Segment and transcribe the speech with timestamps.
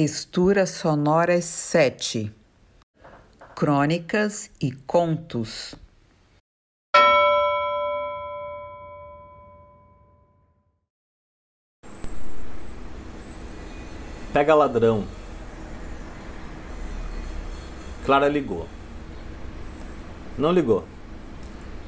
[0.00, 2.32] Texturas sonoras 7
[3.56, 5.74] Crônicas e contos.
[14.32, 15.04] Pega ladrão.
[18.06, 18.68] Clara ligou.
[20.38, 20.84] Não ligou.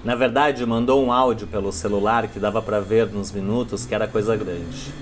[0.05, 4.09] Na verdade, mandou um áudio pelo celular que dava para ver nos minutos que era
[4.09, 4.93] coisa grande.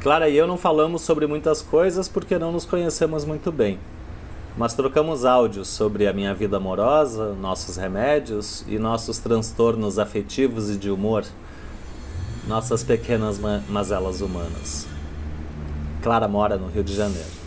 [0.00, 3.80] Clara e eu não falamos sobre muitas coisas porque não nos conhecemos muito bem,
[4.56, 10.76] mas trocamos áudios sobre a minha vida amorosa, nossos remédios e nossos transtornos afetivos e
[10.76, 11.24] de humor,
[12.46, 14.86] nossas pequenas ma mazelas humanas.
[16.00, 17.38] Clara mora no Rio de Janeiro.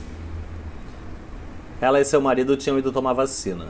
[1.80, 3.68] Ela e seu marido tinham ido tomar vacina.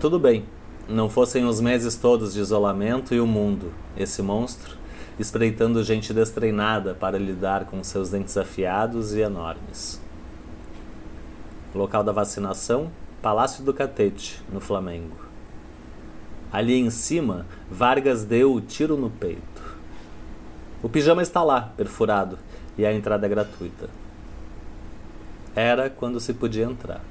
[0.00, 0.46] Tudo bem,
[0.88, 4.77] não fossem os meses todos de isolamento e o mundo, esse monstro,
[5.18, 10.00] espreitando gente destreinada para lidar com seus dentes afiados e enormes.
[11.74, 15.16] Local da vacinação: Palácio do Catete, no Flamengo.
[16.52, 19.76] Ali em cima, Vargas deu o tiro no peito.
[20.82, 22.38] O pijama está lá, perfurado,
[22.78, 23.90] e a entrada é gratuita.
[25.54, 27.02] Era quando se podia entrar.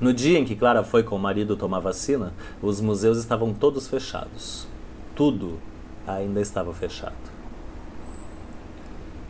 [0.00, 3.88] No dia em que Clara foi com o marido tomar vacina, os museus estavam todos
[3.88, 4.66] fechados.
[5.14, 5.58] Tudo
[6.06, 7.14] ainda estava fechado.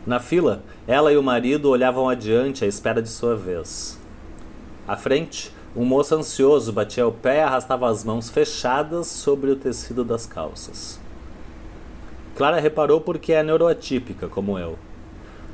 [0.05, 3.99] Na fila, ela e o marido olhavam adiante à espera de sua vez.
[4.87, 9.55] À frente, um moço ansioso batia o pé e arrastava as mãos fechadas sobre o
[9.55, 10.99] tecido das calças.
[12.35, 14.77] Clara reparou porque é neuroatípica, como eu.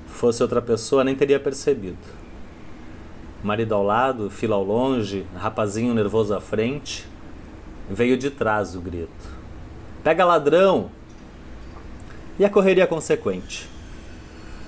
[0.08, 1.98] Fosse outra pessoa, nem teria percebido.
[3.42, 7.08] Marido ao lado, fila ao longe, rapazinho nervoso à frente.
[7.90, 9.30] Veio de trás o grito.
[10.04, 10.92] Pega ladrão!
[12.40, 13.70] E a correria consequente.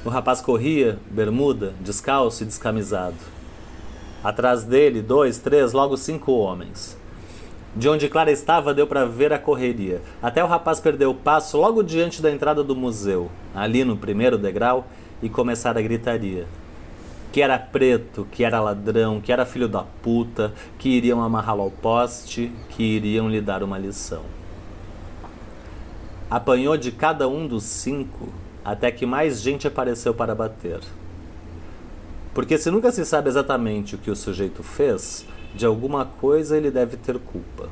[0.05, 3.15] O rapaz corria, bermuda, descalço e descamisado.
[4.23, 6.97] Atrás dele, dois, três, logo cinco homens.
[7.75, 10.01] De onde Clara estava, deu para ver a correria.
[10.21, 14.37] Até o rapaz perdeu o passo logo diante da entrada do museu, ali no primeiro
[14.37, 14.85] degrau,
[15.21, 16.45] e começar a gritaria.
[17.31, 21.71] Que era preto, que era ladrão, que era filho da puta, que iriam amarrá-lo ao
[21.71, 24.42] poste, que iriam lhe dar uma lição
[26.29, 28.29] apanhou de cada um dos cinco
[28.63, 30.79] até que mais gente apareceu para bater.
[32.33, 36.71] Porque se nunca se sabe exatamente o que o sujeito fez, de alguma coisa ele
[36.71, 37.69] deve ter culpa.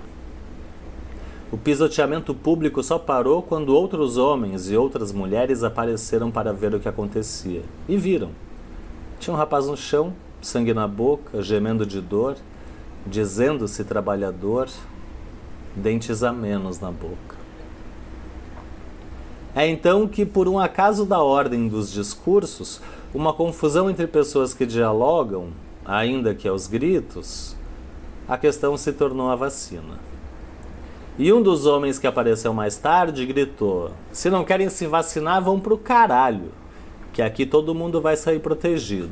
[1.52, 6.80] O pisoteamento público só parou quando outros homens e outras mulheres apareceram para ver o
[6.80, 7.62] que acontecia.
[7.90, 8.30] E viram.
[9.20, 12.38] Tinha um rapaz no chão, sangue na boca, gemendo de dor,
[13.06, 14.70] dizendo-se trabalhador,
[15.76, 17.31] dentes a menos na boca.
[19.56, 22.82] É então que, por um acaso da ordem dos discursos,
[23.14, 25.50] uma confusão entre pessoas que dialogam,
[25.86, 27.56] ainda que aos gritos,
[28.28, 30.00] a questão se tornou a vacina.
[31.20, 35.60] E um dos homens que apareceu mais tarde gritou: Se não querem se vacinar, vão
[35.60, 36.52] pro caralho,
[37.12, 39.12] que aqui todo mundo vai sair protegido.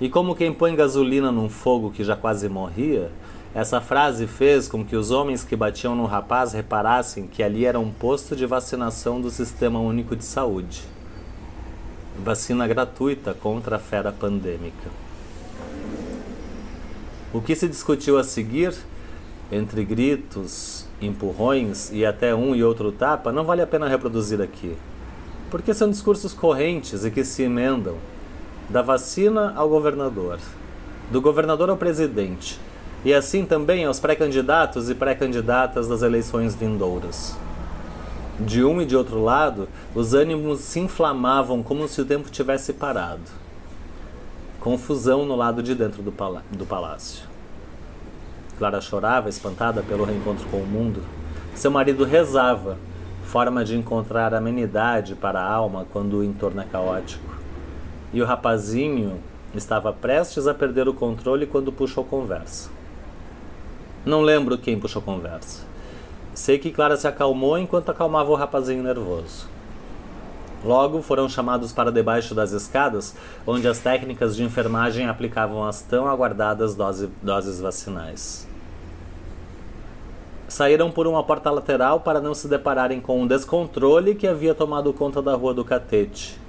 [0.00, 3.12] E como quem põe gasolina num fogo que já quase morria,
[3.54, 7.78] essa frase fez com que os homens que batiam no rapaz reparassem que ali era
[7.78, 10.82] um posto de vacinação do Sistema Único de Saúde.
[12.24, 14.90] Vacina gratuita contra a fera pandêmica.
[17.30, 18.74] O que se discutiu a seguir,
[19.50, 24.74] entre gritos, empurrões e até um e outro tapa, não vale a pena reproduzir aqui.
[25.50, 27.96] Porque são discursos correntes e que se emendam
[28.70, 30.38] da vacina ao governador,
[31.10, 32.58] do governador ao presidente
[33.04, 37.36] e assim também aos pré-candidatos e pré-candidatas das eleições vindouras.
[38.38, 42.72] De um e de outro lado, os ânimos se inflamavam como se o tempo tivesse
[42.72, 43.20] parado.
[44.60, 47.24] Confusão no lado de dentro do, palá do palácio.
[48.58, 51.02] Clara chorava, espantada pelo reencontro com o mundo.
[51.54, 52.78] Seu marido rezava,
[53.24, 57.34] forma de encontrar amenidade para a alma quando o entorno é caótico.
[58.12, 59.20] E o rapazinho
[59.54, 62.70] estava prestes a perder o controle quando puxou conversa.
[64.04, 65.64] Não lembro quem puxou conversa.
[66.34, 69.46] Sei que Clara se acalmou enquanto acalmava o rapazinho nervoso.
[70.64, 73.14] Logo foram chamados para debaixo das escadas,
[73.46, 78.48] onde as técnicas de enfermagem aplicavam as tão aguardadas dose, doses vacinais.
[80.48, 84.92] Saíram por uma porta lateral para não se depararem com um descontrole que havia tomado
[84.92, 86.40] conta da rua do Catete.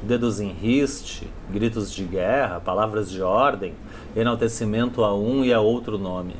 [0.00, 3.74] Dedos em riste, gritos de guerra, palavras de ordem,
[4.14, 6.34] enaltecimento a um e a outro nome.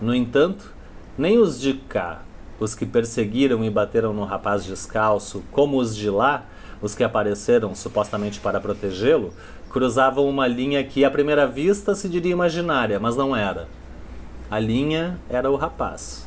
[0.00, 0.72] No entanto,
[1.16, 2.22] nem os de cá,
[2.60, 6.44] os que perseguiram e bateram no rapaz descalço, como os de lá,
[6.80, 9.32] os que apareceram supostamente para protegê-lo,
[9.70, 13.68] cruzavam uma linha que à primeira vista se diria imaginária, mas não era.
[14.50, 16.26] A linha era o rapaz,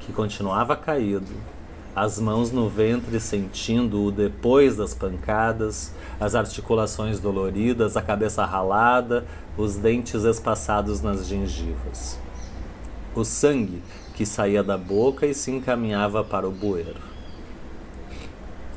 [0.00, 1.32] que continuava caído,
[1.94, 9.26] as mãos no ventre sentindo-o depois das pancadas, as articulações doloridas, a cabeça ralada,
[9.58, 12.18] os dentes espaçados nas gengivas.
[13.14, 13.82] O sangue
[14.14, 17.00] que saía da boca e se encaminhava para o bueiro.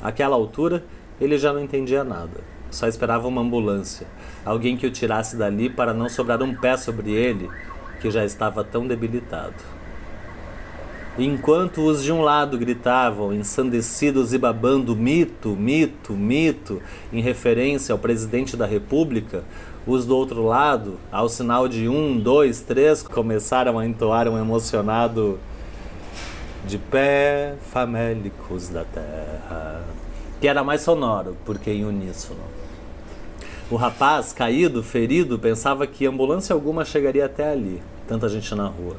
[0.02, 0.84] Àquela altura,
[1.20, 2.42] ele já não entendia nada.
[2.70, 4.08] Só esperava uma ambulância,
[4.44, 7.50] alguém que o tirasse dali para não sobrar um pé sobre ele,
[8.02, 9.56] que já estava tão debilitado.
[11.18, 16.82] Enquanto os de um lado gritavam, ensandecidos e babando mito, mito, mito,
[17.14, 19.46] em referência ao presidente da República,
[19.88, 25.40] os do outro lado, ao sinal de um, dois, três, começaram a entoar um emocionado
[26.66, 29.84] de pé famélicos da terra,
[30.42, 32.40] que era mais sonoro, porque em uníssono.
[33.70, 38.96] O rapaz, caído, ferido, pensava que ambulância alguma chegaria até ali, tanta gente na rua.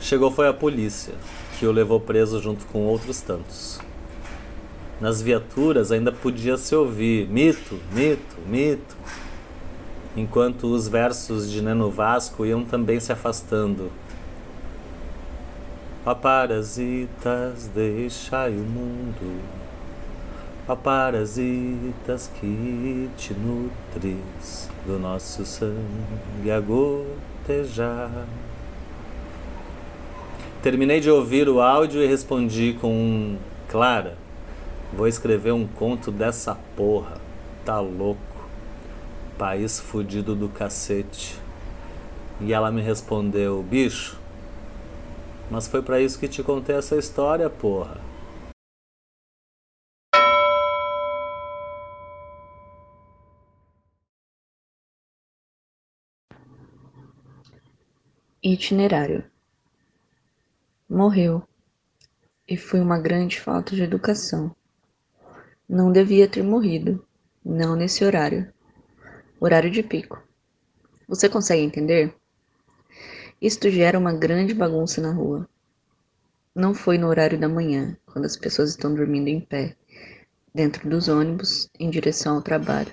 [0.00, 1.14] Chegou foi a polícia,
[1.58, 3.80] que o levou preso junto com outros tantos.
[5.00, 8.96] Nas viaturas ainda podia se ouvir mito, mito, mito,
[10.16, 13.92] enquanto os versos de Neno Vasco iam também se afastando.
[16.04, 19.42] Ó parasitas, deixai o mundo,
[20.66, 28.26] ó parasitas que te nutres do nosso sangue a gotejar.
[30.62, 34.16] Terminei de ouvir o áudio e respondi com um Clara,
[34.92, 37.18] vou escrever um conto dessa porra.
[37.64, 38.25] Tá louco.
[39.38, 41.38] País fudido do cacete.
[42.40, 44.18] E ela me respondeu, bicho,
[45.50, 48.00] mas foi para isso que te contei essa história, porra.
[58.42, 59.24] Itinerário
[60.88, 61.42] Morreu,
[62.46, 64.54] e foi uma grande falta de educação.
[65.68, 67.04] Não devia ter morrido,
[67.44, 68.55] não nesse horário.
[69.46, 70.20] Horário de pico.
[71.06, 72.12] Você consegue entender?
[73.40, 75.48] Isto gera uma grande bagunça na rua.
[76.52, 79.76] Não foi no horário da manhã, quando as pessoas estão dormindo em pé,
[80.52, 82.92] dentro dos ônibus, em direção ao trabalho.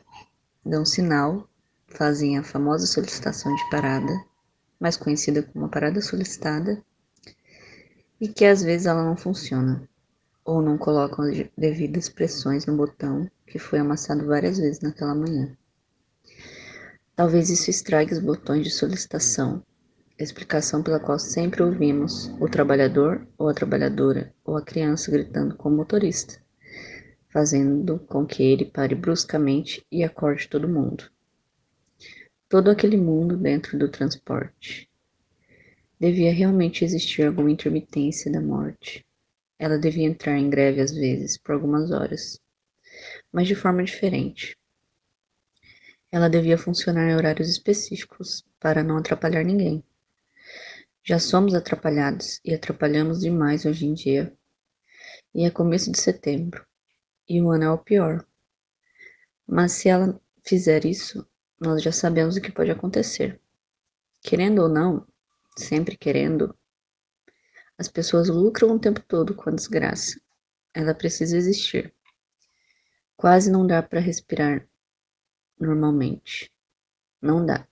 [0.64, 1.50] Dão sinal,
[1.88, 4.14] fazem a famosa solicitação de parada,
[4.80, 6.80] mais conhecida como a parada solicitada,
[8.22, 9.90] e que às vezes ela não funciona,
[10.46, 15.58] ou não colocam as devidas pressões no botão que foi amassado várias vezes naquela manhã.
[17.16, 19.64] Talvez isso estrague os botões de solicitação,
[20.18, 25.70] explicação pela qual sempre ouvimos o trabalhador ou a trabalhadora ou a criança gritando com
[25.70, 26.42] o motorista,
[27.30, 31.10] fazendo com que ele pare bruscamente e acorde todo mundo.
[32.50, 34.90] Todo aquele mundo dentro do transporte,
[36.04, 39.06] Devia realmente existir alguma intermitência da morte.
[39.58, 42.42] Ela devia entrar em greve às vezes, por algumas horas,
[43.32, 44.58] mas de forma diferente.
[46.14, 49.84] Ela devia funcionar em horários específicos, para não atrapalhar ninguém.
[51.04, 54.32] Já somos atrapalhados e atrapalhamos demais hoje em dia.
[55.34, 56.64] E é começo de setembro,
[57.28, 58.24] e o ano é o pior.
[59.48, 61.28] Mas se ela fizer isso,
[61.60, 63.42] nós já sabemos o que pode acontecer.
[64.22, 65.08] Querendo ou não,
[65.58, 66.56] sempre querendo,
[67.76, 70.22] as pessoas lucram o tempo todo com a desgraça.
[70.76, 71.92] Ela precisa existir.
[73.18, 74.64] Quase não dá para respirar
[75.60, 76.52] normalmente.
[77.22, 77.68] Não dá.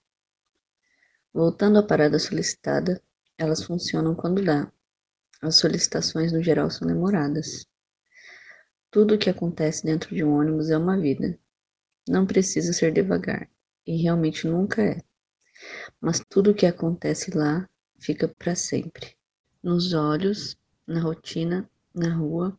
[1.33, 3.01] Voltando à parada solicitada,
[3.37, 4.71] elas funcionam quando dá.
[5.41, 7.65] As solicitações no geral são demoradas.
[8.91, 11.39] Tudo o que acontece dentro de um ônibus é uma vida.
[12.07, 13.49] Não precisa ser devagar,
[13.87, 15.01] e realmente nunca é.
[15.99, 17.69] Mas tudo o que acontece lá
[17.99, 19.15] fica para sempre.
[19.63, 22.57] Nos olhos, na rotina, na rua,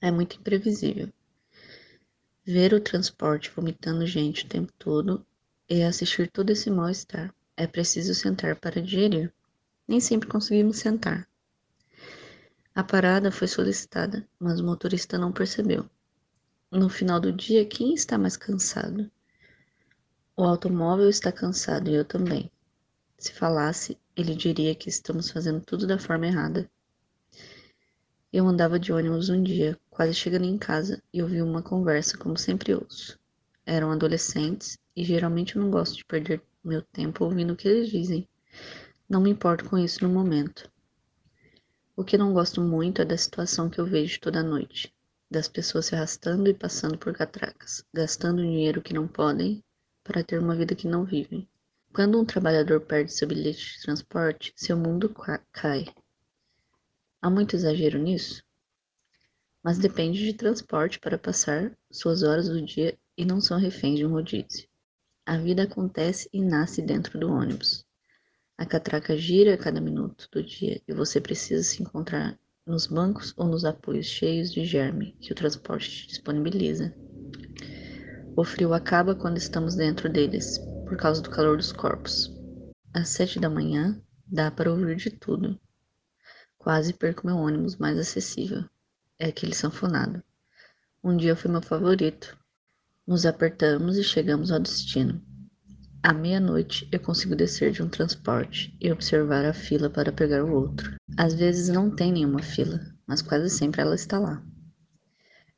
[0.00, 1.12] é muito imprevisível.
[2.50, 5.22] Ver o transporte vomitando gente o tempo todo
[5.68, 7.30] e assistir todo esse mal-estar.
[7.54, 9.30] É preciso sentar para digerir.
[9.86, 11.28] Nem sempre conseguimos sentar.
[12.74, 15.90] A parada foi solicitada, mas o motorista não percebeu.
[16.70, 19.10] No final do dia, quem está mais cansado?
[20.34, 22.50] O automóvel está cansado e eu também.
[23.18, 26.66] Se falasse, ele diria que estamos fazendo tudo da forma errada.
[28.32, 32.38] Eu andava de ônibus um dia, quase chegando em casa, e ouvi uma conversa como
[32.38, 33.18] sempre ouço.
[33.66, 37.90] Eram adolescentes e geralmente eu não gosto de perder meu tempo ouvindo o que eles
[37.90, 38.28] dizem.
[39.08, 40.70] Não me importo com isso no momento.
[41.96, 44.94] O que não gosto muito é da situação que eu vejo toda noite.
[45.28, 49.64] das pessoas se arrastando e passando por catracas, gastando dinheiro que não podem
[50.04, 51.48] para ter uma vida que não vivem.
[51.92, 55.12] Quando um trabalhador perde seu bilhete de transporte, seu mundo
[55.52, 55.86] cai.
[57.20, 58.46] Há muito exagero nisso?
[59.62, 64.06] Mas depende de transporte para passar suas horas do dia e não são reféns de
[64.06, 64.68] um rodízio.
[65.26, 67.84] A vida acontece e nasce dentro do ônibus.
[68.56, 73.32] A catraca gira a cada minuto do dia e você precisa se encontrar nos bancos
[73.36, 76.94] ou nos apoios cheios de germe que o transporte disponibiliza.
[78.36, 82.32] O frio acaba quando estamos dentro deles, por causa do calor dos corpos.
[82.94, 85.58] Às sete da manhã, dá para ouvir de tudo.
[86.56, 88.64] Quase perco meu ônibus mais acessível.
[89.20, 90.22] É aquele sanfonado.
[91.02, 92.38] Um dia foi meu favorito.
[93.04, 95.20] Nos apertamos e chegamos ao destino.
[96.00, 100.54] À meia-noite, eu consigo descer de um transporte e observar a fila para pegar o
[100.54, 100.94] outro.
[101.16, 104.40] Às vezes não tem nenhuma fila, mas quase sempre ela está lá.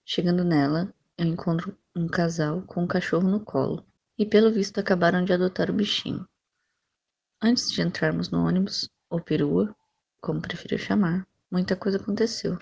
[0.07, 3.85] Chegando nela, eu encontro um casal com um cachorro no colo
[4.17, 6.27] e pelo visto acabaram de adotar o bichinho.
[7.43, 9.77] Antes de entrarmos no ônibus, ou perua,
[10.19, 12.59] como prefiro chamar, muita coisa aconteceu.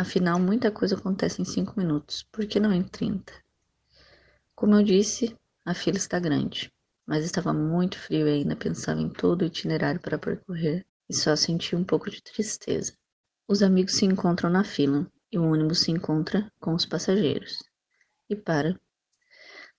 [0.00, 3.34] Afinal, muita coisa acontece em cinco minutos, por que não em trinta?
[4.54, 6.72] Como eu disse, a fila está grande,
[7.06, 11.36] mas estava muito frio e ainda pensava em todo o itinerário para percorrer e só
[11.36, 12.94] senti um pouco de tristeza.
[13.46, 17.58] Os amigos se encontram na fila e o ônibus se encontra com os passageiros.
[18.26, 18.80] E para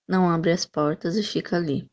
[0.06, 1.90] não abre as portas e fica ali.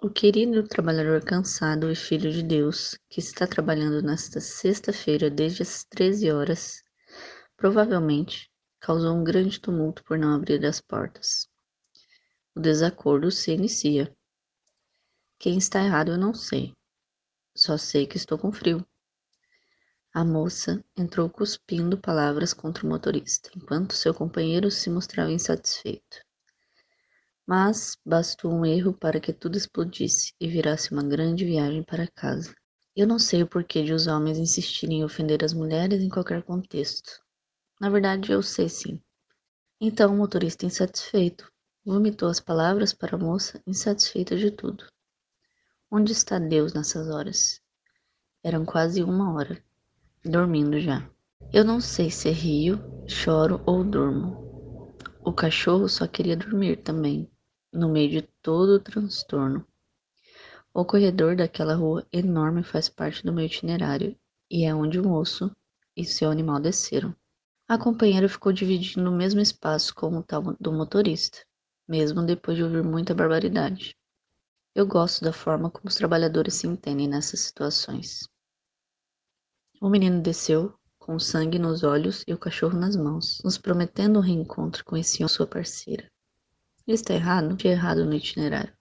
[0.00, 5.84] O querido trabalhador cansado e filho de Deus, que está trabalhando nesta sexta-feira desde as
[5.84, 6.83] 13 horas,
[7.56, 11.48] provavelmente causou um grande tumulto por não abrir as portas.
[12.54, 14.14] O desacordo se inicia.
[15.38, 16.72] Quem está errado eu não sei.
[17.56, 18.86] Só sei que estou com frio.
[20.12, 26.24] A moça entrou cuspindo palavras contra o motorista, enquanto seu companheiro se mostrava insatisfeito.
[27.44, 32.54] Mas bastou um erro para que tudo explodisse e virasse uma grande viagem para casa.
[32.94, 36.44] Eu não sei o porquê de os homens insistirem em ofender as mulheres em qualquer
[36.44, 37.23] contexto.
[37.80, 39.00] Na verdade, eu sei sim.
[39.80, 41.50] Então o motorista insatisfeito
[41.84, 44.86] vomitou as palavras para a moça insatisfeita de tudo.
[45.90, 47.60] Onde está Deus nessas horas?
[48.42, 49.62] Eram quase uma hora,
[50.24, 51.08] dormindo já.
[51.52, 54.96] Eu não sei se rio, choro ou durmo.
[55.24, 57.30] O cachorro só queria dormir também
[57.72, 59.66] no meio de todo o transtorno.
[60.72, 64.16] O corredor daquela rua enorme faz parte do meu itinerário
[64.50, 65.50] e é onde o moço
[65.96, 67.14] e seu animal desceram.
[67.66, 71.38] A companheira ficou dividindo o mesmo espaço com o tal do motorista,
[71.88, 73.96] mesmo depois de ouvir muita barbaridade.
[74.74, 78.28] Eu gosto da forma como os trabalhadores se entendem nessas situações.
[79.80, 84.22] O menino desceu, com sangue nos olhos e o cachorro nas mãos, nos prometendo um
[84.22, 86.10] reencontro com esse sua parceira.
[86.86, 87.56] Está errado?
[87.56, 88.76] De errado no itinerário.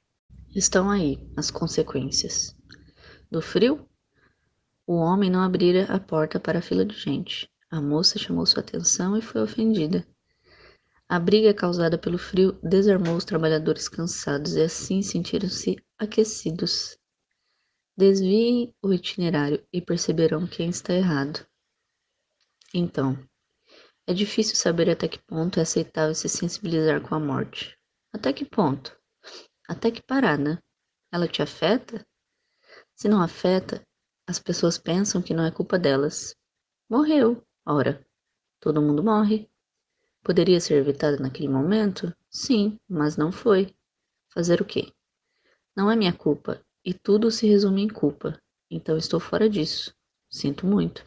[0.54, 2.54] Estão aí as consequências.
[3.32, 3.88] Do frio?
[4.86, 7.53] O homem não abrira a porta para a fila de gente.
[7.74, 10.08] A moça chamou sua atenção e foi ofendida.
[11.10, 17.00] A briga causada pelo frio desarmou os trabalhadores cansados e assim sentiram-se aquecidos.
[17.98, 21.48] Desviem o itinerário e perceberão quem está errado.
[22.76, 23.18] Então,
[24.06, 27.76] é difícil saber até que ponto é aceitável se sensibilizar com a morte.
[28.14, 28.96] Até que ponto?
[29.68, 30.64] Até que parada?
[31.12, 32.06] Ela te afeta?
[32.96, 33.82] Se não afeta,
[34.30, 36.36] as pessoas pensam que não é culpa delas.
[36.88, 38.06] Morreu, ora,
[38.60, 39.50] todo mundo morre.
[40.24, 42.16] Poderia ser evitada naquele momento?
[42.30, 43.76] Sim, mas não foi.
[44.34, 44.92] Fazer o quê?
[45.76, 48.40] Não é minha culpa, e tudo se resume em culpa,
[48.70, 49.94] então estou fora disso.
[50.30, 51.06] Sinto muito.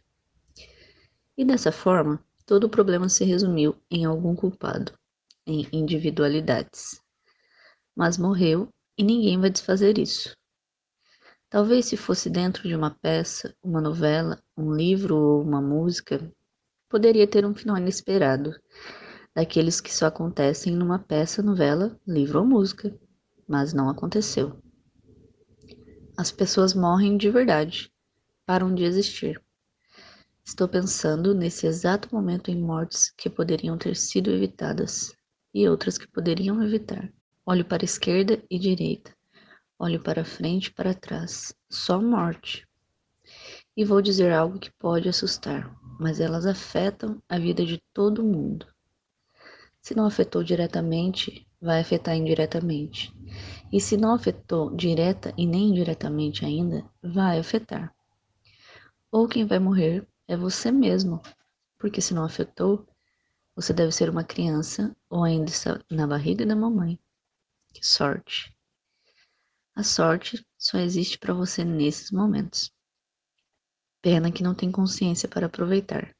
[1.36, 4.92] E dessa forma, todo o problema se resumiu em algum culpado
[5.46, 7.00] em individualidades.
[7.94, 10.36] Mas morreu e ninguém vai desfazer isso.
[11.48, 16.32] Talvez se fosse dentro de uma peça, uma novela, um livro ou uma música,
[16.96, 18.58] poderia ter um final inesperado,
[19.34, 22.90] daqueles que só acontecem numa peça, novela, livro ou música,
[23.46, 24.58] mas não aconteceu.
[26.16, 27.92] As pessoas morrem de verdade,
[28.46, 29.38] param de existir.
[30.42, 35.14] Estou pensando nesse exato momento em mortes que poderiam ter sido evitadas
[35.52, 37.12] e outras que poderiam evitar.
[37.44, 39.14] Olho para a esquerda e direita.
[39.78, 41.54] Olho para frente e para trás.
[41.68, 42.66] Só morte.
[43.76, 48.66] E vou dizer algo que pode assustar, mas elas afetam a vida de todo mundo.
[49.80, 53.12] Se não afetou diretamente, vai afetar indiretamente.
[53.72, 57.94] E se não afetou direta e nem indiretamente ainda, vai afetar.
[59.10, 61.20] Ou quem vai morrer é você mesmo,
[61.78, 62.86] porque se não afetou,
[63.56, 66.98] Você deve ser uma criança ou ainda está na barriga da mamãe.
[67.72, 68.54] Que sorte!
[69.76, 72.72] A sorte só existe para você nesses momentos.
[74.06, 76.14] Pena que não tem consciência para aproveitar.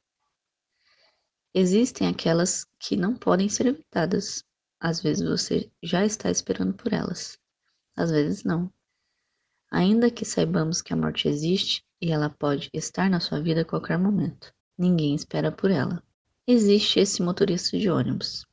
[1.53, 4.43] Existem aquelas que não podem ser evitadas.
[4.77, 7.39] Às vezes você já está esperando por elas,
[7.95, 8.69] às vezes não.
[9.71, 13.65] Ainda que saibamos que a morte existe e ela pode estar na sua vida a
[13.65, 16.03] qualquer momento, ninguém espera por ela.
[16.45, 18.45] Existe esse motorista de ônibus.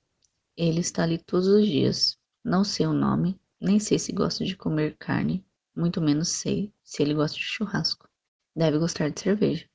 [0.57, 2.17] Ele está ali todos os dias.
[2.45, 7.03] Não sei o nome, nem sei se gosta de comer carne, muito menos sei se
[7.03, 8.09] ele gosta de churrasco.
[8.57, 9.69] Deve gostar de cerveja.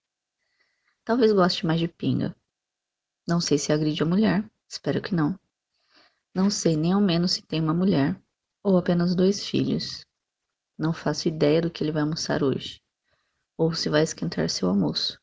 [1.03, 2.33] Talvez goste mais de pinga.
[3.27, 5.37] Não sei se agride a mulher, espero que não.
[6.33, 8.17] Não sei nem ao menos se tem uma mulher
[8.63, 10.05] ou apenas dois filhos.
[10.77, 12.81] Não faço ideia do que ele vai almoçar hoje,
[13.57, 15.19] ou se vai esquentar seu almoço.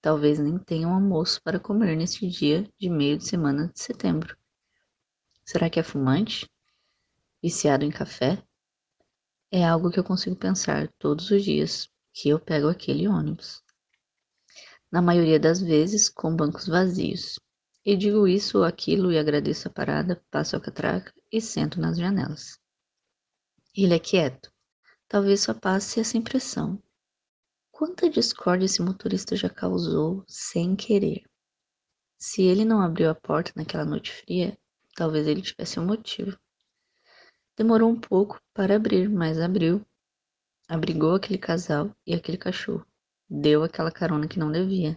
[0.00, 4.36] Talvez nem tenha um almoço para comer neste dia de meio de semana de setembro.
[5.44, 6.50] Será que é fumante?
[7.40, 8.42] Viciado em café?
[9.52, 13.62] É algo que eu consigo pensar todos os dias que eu pego aquele ônibus.
[14.90, 17.38] Na maioria das vezes, com bancos vazios.
[17.84, 21.96] E digo isso ou aquilo e agradeço a parada, passo a catraca e sento nas
[21.96, 22.58] janelas.
[23.74, 24.52] Ele é quieto.
[25.08, 26.80] Talvez só passe essa impressão,
[27.80, 31.22] Quanta discórdia esse motorista já causou sem querer.
[32.18, 34.54] Se ele não abriu a porta naquela noite fria,
[34.94, 36.38] talvez ele tivesse um motivo.
[37.56, 39.82] Demorou um pouco para abrir, mas abriu.
[40.70, 42.86] Abrigou aquele casal e aquele cachorro.
[43.28, 44.96] Deu aquela carona que não devia.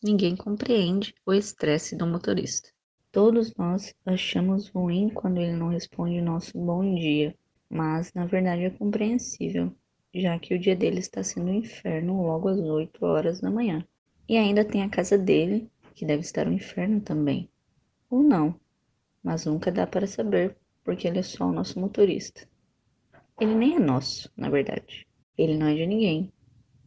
[0.00, 2.68] Ninguém compreende o estresse do motorista.
[3.10, 7.34] Todos nós achamos ruim quando ele não responde nosso bom dia,
[7.68, 9.74] mas na verdade é compreensível
[10.14, 13.84] já que o dia dele está sendo um inferno logo às 8 horas da manhã.
[14.28, 17.50] E ainda tem a casa dele, que deve estar um inferno também.
[18.08, 18.54] Ou não,
[19.20, 22.48] mas nunca dá para saber, porque ele é só o nosso motorista.
[23.38, 25.06] Ele nem é nosso, na verdade.
[25.36, 26.32] Ele não é de ninguém.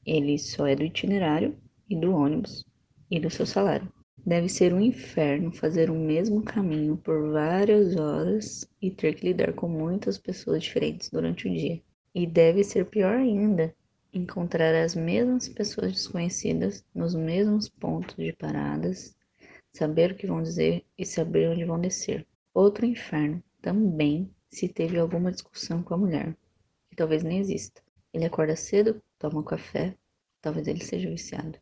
[0.04, 1.56] Ele só é do itinerário
[1.88, 2.66] e do ônibus
[3.12, 3.88] e do seu salário.
[4.26, 9.54] Deve ser um inferno fazer o mesmo caminho por várias horas e ter que lidar
[9.54, 11.80] com muitas pessoas diferentes durante o dia.
[12.16, 13.72] E deve ser pior ainda
[14.12, 19.16] encontrar as mesmas pessoas desconhecidas nos mesmos pontos de paradas,
[19.72, 22.26] saber o que vão dizer e saber onde vão descer.
[22.56, 26.36] Outro inferno também se teve alguma discussão com a mulher,
[26.90, 27.82] que talvez nem exista.
[28.14, 29.96] Ele acorda cedo, toma um café,
[30.42, 31.60] talvez ele seja viciado,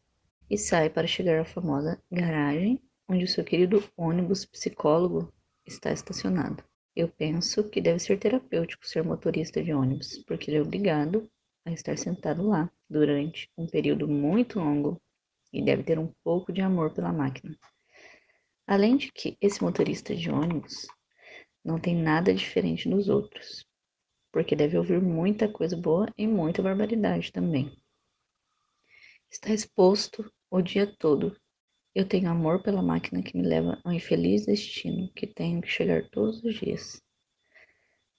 [0.50, 5.32] e sai para chegar à famosa garagem onde o seu querido ônibus psicólogo
[5.66, 6.64] está estacionado.
[6.96, 11.30] Eu penso que deve ser terapêutico ser motorista de ônibus, porque ele é obrigado
[11.66, 15.02] a estar sentado lá durante um período muito longo
[15.54, 17.58] e deve ter um pouco de amor pela máquina.
[18.66, 20.88] Além de que esse motorista de ônibus
[21.68, 23.64] não tem nada diferente dos outros,
[24.32, 27.78] porque deve ouvir muita coisa boa e muita barbaridade também.
[29.30, 31.38] Está exposto o dia todo
[31.98, 36.08] eu tenho amor pela máquina que me leva ao infeliz destino que tenho que chegar
[36.12, 37.02] todos os dias.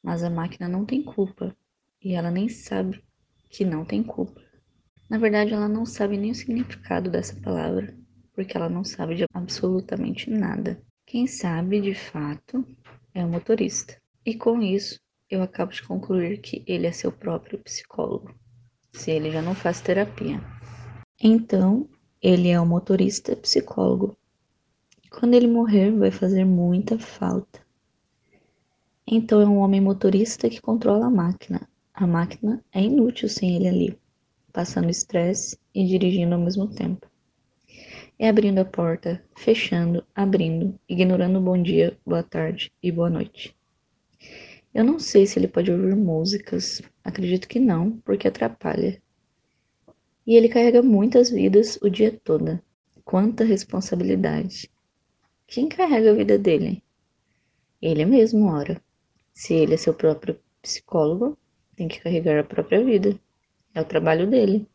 [0.02, 1.56] Mas a máquina não tem culpa
[2.02, 3.00] e ela nem sabe
[3.48, 4.42] que não tem culpa.
[5.08, 7.96] Na verdade, ela não sabe nem o significado dessa palavra,
[8.34, 10.82] porque ela não sabe de absolutamente nada.
[11.06, 12.66] Quem sabe de fato
[13.18, 14.00] é o motorista.
[14.24, 18.32] E com isso, eu acabo de concluir que ele é seu próprio psicólogo,
[18.92, 20.40] se ele já não faz terapia.
[21.20, 21.88] Então,
[22.22, 24.16] ele é um motorista psicólogo.
[25.10, 27.60] Quando ele morrer, vai fazer muita falta.
[29.06, 31.68] Então é um homem motorista que controla a máquina.
[31.94, 33.98] A máquina é inútil sem ele ali,
[34.52, 37.10] passando estresse e dirigindo ao mesmo tempo.
[38.20, 43.56] É abrindo a porta, fechando, abrindo, ignorando bom dia, boa tarde e boa noite.
[44.74, 49.00] Eu não sei se ele pode ouvir músicas, acredito que não, porque atrapalha.
[50.26, 52.60] E ele carrega muitas vidas o dia todo.
[53.04, 54.68] Quanta responsabilidade.
[55.46, 56.82] Quem carrega a vida dele?
[57.80, 58.82] Ele mesmo, ora.
[59.32, 61.38] Se ele é seu próprio psicólogo,
[61.76, 63.16] tem que carregar a própria vida.
[63.72, 64.66] É o trabalho dele.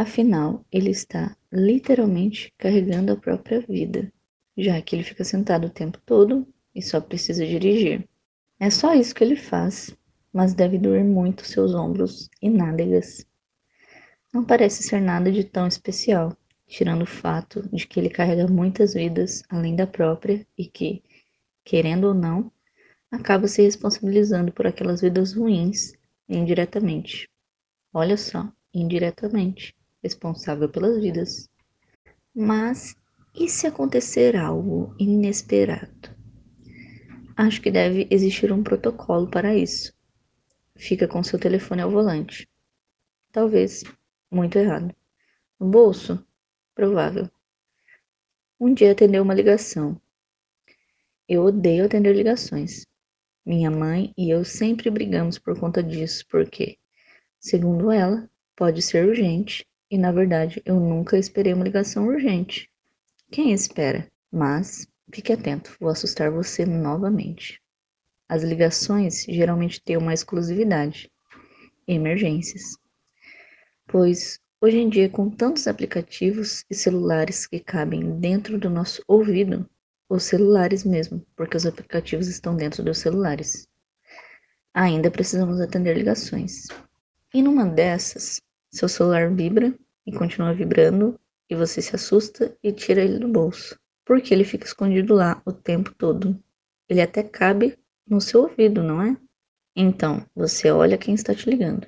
[0.00, 4.12] Afinal, ele está literalmente carregando a própria vida,
[4.56, 8.08] já que ele fica sentado o tempo todo e só precisa dirigir.
[8.60, 9.92] É só isso que ele faz,
[10.32, 13.26] mas deve doer muito seus ombros e nádegas.
[14.32, 16.32] Não parece ser nada de tão especial,
[16.64, 21.02] tirando o fato de que ele carrega muitas vidas além da própria e que,
[21.64, 22.52] querendo ou não,
[23.10, 25.92] acaba se responsabilizando por aquelas vidas ruins
[26.28, 27.28] indiretamente.
[27.92, 31.48] Olha só, indiretamente, responsável pelas vidas.
[32.34, 32.96] Mas,
[33.34, 36.16] E se acontecer algo inesperado?
[37.36, 39.92] Acho que deve existir um protocolo para isso.
[40.76, 42.48] Fica com seu telefone ao volante.
[43.30, 43.84] Talvez
[44.30, 44.92] muito errado.
[45.60, 46.24] No bolso?
[46.74, 47.30] Provável.
[48.58, 50.00] Um dia atendeu uma ligação.
[51.28, 52.86] Eu odeio atender ligações.
[53.46, 56.76] Minha mãe e eu sempre brigamos por conta disso, porque,
[57.38, 62.70] segundo ela, pode ser urgente, e na verdade eu nunca esperei uma ligação urgente.
[63.30, 64.06] Quem espera?
[64.30, 67.60] Mas fique atento, vou assustar você novamente.
[68.28, 71.10] As ligações geralmente têm uma exclusividade:
[71.86, 72.76] emergências.
[73.86, 79.70] Pois Hoje em dia, com tantos aplicativos e celulares que cabem dentro do nosso ouvido,
[80.08, 83.68] os celulares mesmo, porque os aplicativos estão dentro dos celulares,
[84.74, 86.66] ainda precisamos atender ligações.
[87.32, 89.74] E numa dessas, seu celular vibra
[90.06, 94.66] e continua vibrando, e você se assusta e tira ele do bolso, porque ele fica
[94.66, 96.38] escondido lá o tempo todo.
[96.88, 99.16] Ele até cabe no seu ouvido, não é?
[99.74, 101.86] Então, você olha quem está te ligando.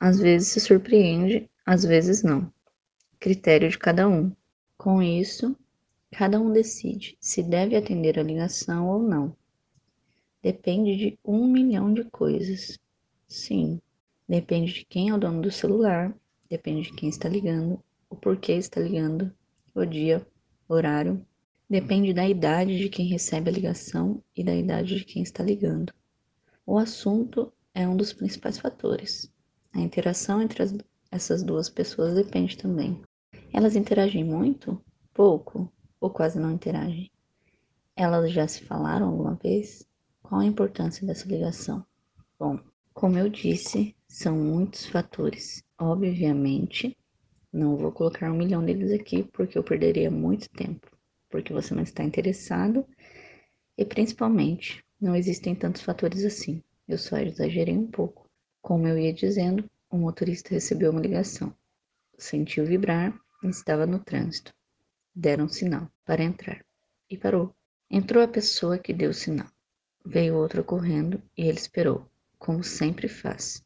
[0.00, 2.50] Às vezes se surpreende às vezes não.
[3.20, 4.32] Critério de cada um.
[4.78, 5.54] Com isso,
[6.10, 9.36] cada um decide se deve atender a ligação ou não.
[10.42, 12.78] Depende de um milhão de coisas.
[13.28, 13.82] Sim,
[14.28, 16.14] depende de quem é o dono do celular,
[16.48, 19.32] depende de quem está ligando, o porquê está ligando,
[19.74, 20.26] o dia,
[20.68, 21.24] horário.
[21.68, 25.92] Depende da idade de quem recebe a ligação e da idade de quem está ligando.
[26.64, 29.30] O assunto é um dos principais fatores.
[29.72, 30.72] A interação entre as
[31.10, 33.00] essas duas pessoas depende também.
[33.52, 34.82] Elas interagem muito?
[35.14, 35.72] Pouco?
[36.00, 37.10] Ou quase não interagem?
[37.96, 39.86] Elas já se falaram alguma vez?
[40.22, 41.84] Qual a importância dessa ligação?
[42.38, 42.60] Bom,
[42.92, 45.62] como eu disse, são muitos fatores.
[45.78, 46.96] Obviamente,
[47.52, 50.90] não vou colocar um milhão deles aqui porque eu perderia muito tempo,
[51.28, 52.86] porque você não está interessado
[53.76, 56.62] e principalmente não existem tantos fatores assim.
[56.88, 58.26] Eu só exagerei um pouco.
[58.62, 61.54] Como eu ia dizendo, o motorista recebeu uma ligação.
[62.16, 64.52] Sentiu vibrar e estava no trânsito.
[65.14, 66.64] Deram um sinal para entrar
[67.10, 67.54] e parou.
[67.90, 69.48] Entrou a pessoa que deu o sinal.
[70.04, 73.62] Veio outra correndo e ele esperou, como sempre faz.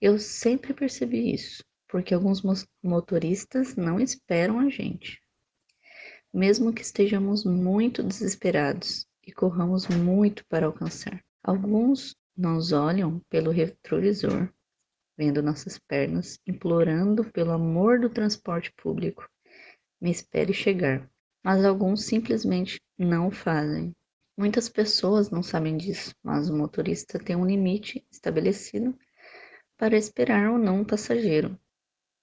[0.00, 2.42] Eu sempre percebi isso, porque alguns
[2.82, 5.20] motoristas não esperam a gente.
[6.32, 11.24] Mesmo que estejamos muito desesperados e corramos muito para alcançar.
[11.42, 14.52] Alguns nos olham pelo retrovisor
[15.16, 19.26] vendo nossas pernas, implorando pelo amor do transporte público.
[20.00, 21.10] Me espere chegar.
[21.42, 23.92] Mas alguns simplesmente não fazem.
[24.36, 28.96] Muitas pessoas não sabem disso, mas o motorista tem um limite estabelecido
[29.76, 31.58] para esperar ou não um passageiro,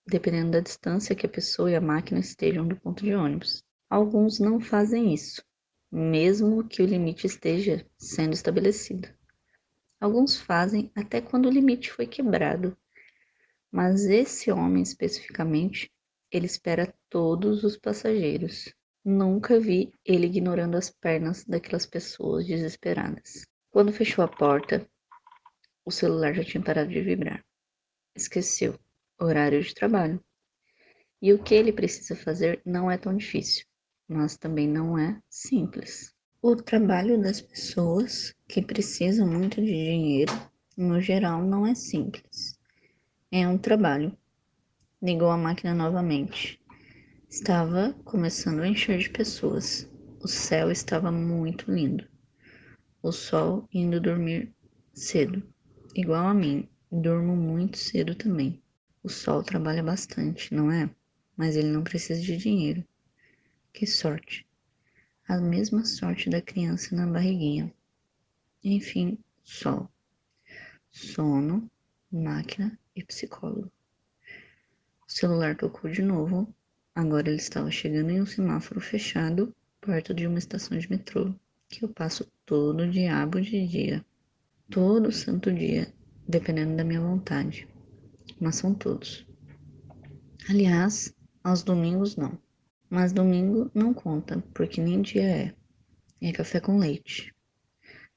[0.07, 3.63] dependendo da distância que a pessoa e a máquina estejam do ponto de ônibus.
[3.89, 5.43] Alguns não fazem isso,
[5.91, 9.07] mesmo que o limite esteja sendo estabelecido.
[9.99, 12.75] Alguns fazem até quando o limite foi quebrado
[13.73, 15.91] mas esse homem especificamente,
[16.31, 18.71] ele espera todos os passageiros.
[19.03, 23.47] Nunca vi ele ignorando as pernas daquelas pessoas desesperadas.
[23.71, 24.87] Quando fechou a porta,
[25.85, 27.43] o celular já tinha parado de vibrar.
[28.15, 28.79] Esqueceu.
[29.19, 30.23] Horário de trabalho.
[31.21, 33.65] E o que ele precisa fazer não é tão difícil,
[34.07, 36.13] mas também não é simples.
[36.41, 40.33] O trabalho das pessoas que precisam muito de dinheiro,
[40.75, 42.59] no geral, não é simples.
[43.31, 44.17] É um trabalho.
[45.01, 46.59] Ligou a máquina novamente.
[47.29, 49.89] Estava começando a encher de pessoas.
[50.19, 52.07] O céu estava muito lindo.
[53.01, 54.53] O sol indo dormir
[54.93, 55.52] cedo.
[55.95, 58.59] Igual a mim, durmo muito cedo também.
[59.03, 60.89] O sol trabalha bastante, não é?
[61.37, 62.83] Mas ele não precisa de dinheiro.
[63.71, 64.43] Que sorte!
[65.27, 67.71] A mesma sorte da criança na barriguinha.
[68.63, 69.87] Enfim, sol.
[70.89, 71.69] Sono,
[72.11, 73.71] máquina e psicólogo.
[75.07, 76.51] O celular tocou de novo.
[76.95, 81.35] Agora ele estava chegando em um semáforo fechado, perto de uma estação de metrô,
[81.69, 84.03] que eu passo todo diabo de dia.
[84.69, 85.93] Todo santo dia,
[86.27, 87.67] dependendo da minha vontade.
[88.39, 89.25] Mas são todos.
[90.49, 92.37] Aliás, aos domingos não.
[92.89, 95.55] Mas domingo não conta, porque nem dia é.
[96.21, 97.33] É café com leite.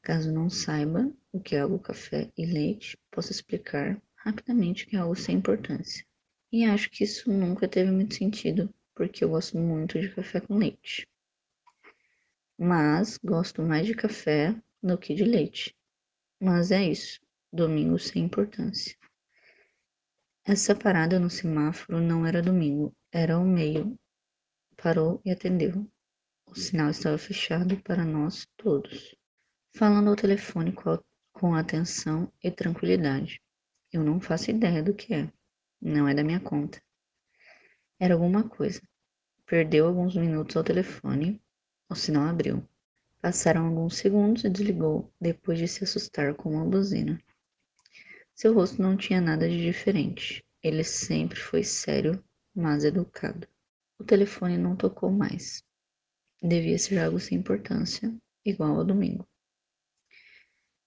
[0.01, 4.99] Caso não saiba o que é o café e leite, posso explicar rapidamente que é
[4.99, 6.07] algo sem importância.
[6.51, 10.57] E acho que isso nunca teve muito sentido, porque eu gosto muito de café com
[10.57, 11.07] leite.
[12.59, 15.76] Mas gosto mais de café do que de leite.
[16.41, 17.21] Mas é isso,
[17.53, 18.97] domingo sem importância.
[20.45, 23.99] Essa parada no semáforo não era domingo, era o meio
[24.77, 25.91] parou e atendeu.
[26.47, 29.17] O sinal estava fechado para nós todos.
[29.75, 30.73] Falando ao telefone
[31.33, 33.43] com, atenção e tranquilidade.
[33.93, 35.33] Eu não faço ideia do que é.
[35.81, 36.81] Não é da minha conta.
[37.99, 38.81] Era alguma coisa.
[39.45, 41.43] Perdeu alguns minutos ao telefone.
[41.89, 42.67] O sinal abriu.
[43.27, 47.21] Passaram alguns segundos e desligou, depois de se assustar com uma buzina.
[48.33, 50.45] Seu rosto não tinha nada de diferente.
[50.63, 52.23] Ele sempre foi sério,
[52.55, 53.49] mas educado.
[53.99, 55.65] O telefone não tocou mais.
[56.41, 59.27] Devia ser algo sem importância, igual ao domingo.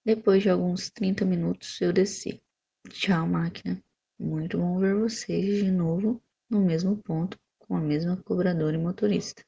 [0.05, 2.41] Depois de alguns 30 minutos, eu desci.
[2.87, 3.83] Tchau, máquina.
[4.17, 9.43] Muito bom ver vocês de novo no mesmo ponto, com a mesma cobradora e motorista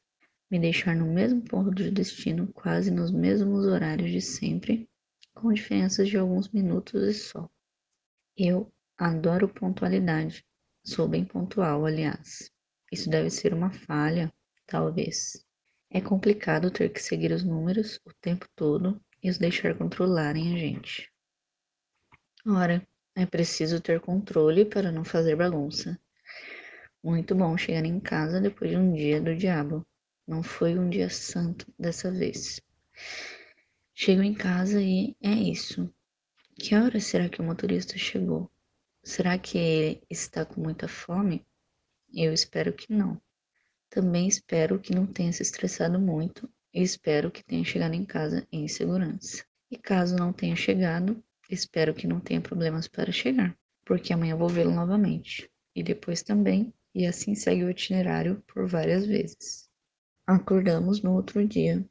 [0.51, 4.89] me deixar no mesmo ponto de destino, quase nos mesmos horários de sempre,
[5.33, 7.49] com diferenças de alguns minutos e só.
[8.37, 10.45] Eu adoro pontualidade.
[10.83, 12.51] Sou bem pontual, aliás.
[12.91, 14.29] Isso deve ser uma falha,
[14.67, 15.45] talvez.
[15.89, 20.57] É complicado ter que seguir os números o tempo todo e os deixar controlarem a
[20.57, 21.09] gente.
[22.45, 22.85] Ora,
[23.15, 25.97] é preciso ter controle para não fazer bagunça.
[27.01, 29.85] Muito bom chegar em casa depois de um dia do diabo.
[30.27, 32.61] Não foi um dia santo dessa vez.
[33.93, 35.93] Chego em casa e é isso.
[36.55, 38.51] Que hora será que o motorista chegou?
[39.03, 41.45] Será que ele está com muita fome?
[42.13, 43.19] Eu espero que não.
[43.89, 48.47] Também espero que não tenha se estressado muito e espero que tenha chegado em casa
[48.51, 49.43] em segurança.
[49.69, 54.49] E caso não tenha chegado, espero que não tenha problemas para chegar, porque amanhã vou
[54.49, 55.49] vê-lo novamente.
[55.75, 59.70] E depois também, e assim segue o itinerário por várias vezes.
[60.33, 61.85] Acordamos no outro dia.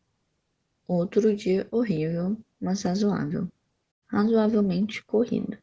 [0.88, 3.46] Outro dia horrível, mas razoável.
[4.06, 5.58] Razoavelmente corrido.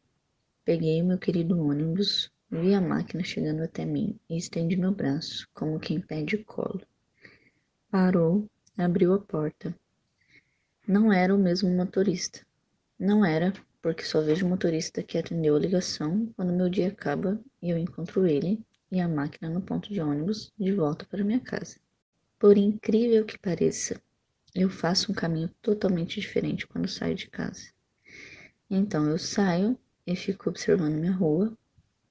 [0.64, 5.80] Peguei meu querido ônibus, vi a máquina chegando até mim e estendi meu braço, como
[5.80, 6.80] quem pede colo.
[7.90, 9.74] Parou, abriu a porta.
[10.86, 12.46] Não era o mesmo motorista.
[12.96, 17.40] Não era, porque só vejo o motorista que atendeu a ligação quando meu dia acaba
[17.60, 21.40] e eu encontro ele e a máquina no ponto de ônibus de volta para minha
[21.40, 21.76] casa.
[22.38, 24.00] Por incrível que pareça,
[24.54, 27.72] eu faço um caminho totalmente diferente quando saio de casa.
[28.70, 31.52] Então eu saio e fico observando minha rua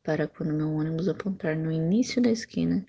[0.04, 2.86] para quando meu ônibus apontar no início da esquina,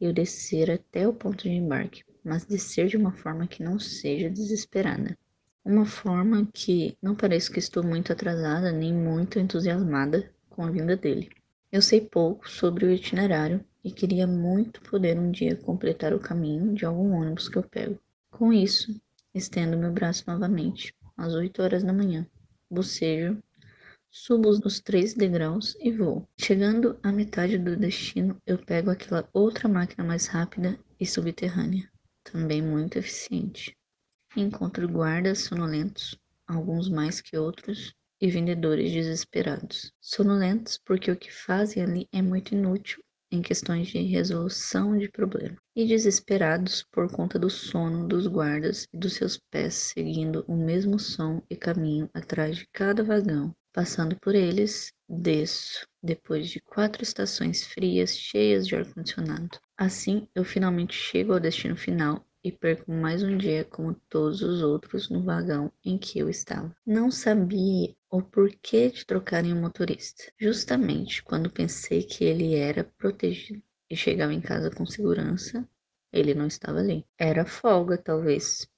[0.00, 4.28] eu descer até o ponto de embarque, mas descer de uma forma que não seja
[4.28, 5.16] desesperada.
[5.64, 10.96] Uma forma que não pareça que estou muito atrasada nem muito entusiasmada com a vinda
[10.96, 11.30] dele.
[11.70, 16.74] Eu sei pouco sobre o itinerário e queria muito poder um dia completar o caminho
[16.74, 17.96] de algum ônibus que eu pego.
[18.32, 19.00] Com isso,
[19.32, 22.26] estendo meu braço novamente, às oito horas da manhã,
[22.68, 23.40] bocejo,
[24.10, 26.28] subo os três degraus e vou.
[26.36, 31.88] Chegando à metade do destino, eu pego aquela outra máquina mais rápida e subterrânea,
[32.24, 33.76] também muito eficiente.
[34.36, 39.92] Encontro guardas sonolentos, alguns mais que outros, e vendedores desesperados.
[40.00, 45.56] Sonolentos porque o que fazem ali é muito inútil em questões de resolução de problema,
[45.74, 50.98] e desesperados por conta do sono dos guardas e dos seus pés seguindo o mesmo
[50.98, 53.54] som e caminho atrás de cada vagão.
[53.72, 59.58] Passando por eles, desço, depois de quatro estações frias cheias de ar-condicionado.
[59.76, 64.62] Assim, eu finalmente chego ao destino final e perco mais um dia como todos os
[64.62, 66.72] outros no vagão em que eu estava.
[66.86, 70.30] Não sabia o porquê de trocarem o motorista.
[70.38, 75.68] Justamente quando pensei que ele era protegido e chegava em casa com segurança,
[76.12, 77.04] ele não estava ali.
[77.18, 78.68] Era folga, talvez.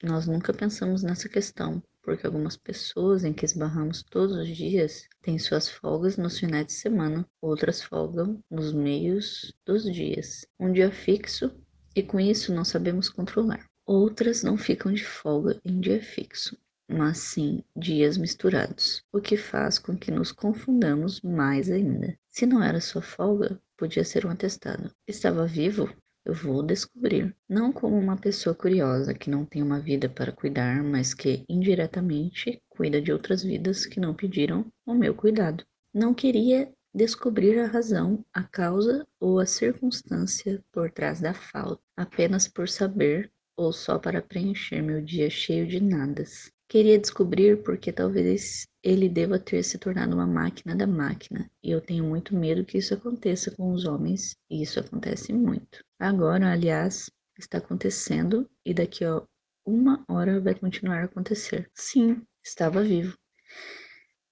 [0.00, 5.36] Nós nunca pensamos nessa questão, porque algumas pessoas em que esbarramos todos os dias têm
[5.36, 10.46] suas folgas nos finais de semana, outras folgam nos meios dos dias.
[10.60, 11.50] Um dia fixo
[11.96, 13.64] e com isso não sabemos controlar.
[13.86, 16.56] Outras não ficam de folga em dia fixo,
[16.86, 22.14] mas sim dias misturados, o que faz com que nos confundamos mais ainda.
[22.28, 24.90] Se não era sua folga, podia ser um atestado.
[25.08, 25.90] Estava vivo?
[26.24, 27.34] Eu vou descobrir.
[27.48, 32.60] Não como uma pessoa curiosa que não tem uma vida para cuidar, mas que indiretamente
[32.68, 35.64] cuida de outras vidas que não pediram o meu cuidado.
[35.94, 42.48] Não queria descobrir a razão, a causa ou a circunstância por trás da falta, apenas
[42.48, 46.50] por saber ou só para preencher meu dia cheio de nadas.
[46.66, 51.82] Queria descobrir porque talvez ele deva ter se tornado uma máquina da máquina, e eu
[51.82, 55.84] tenho muito medo que isso aconteça com os homens, e isso acontece muito.
[55.98, 59.22] Agora, aliás, está acontecendo e daqui a
[59.66, 61.70] uma hora vai continuar a acontecer.
[61.74, 63.18] Sim, estava vivo.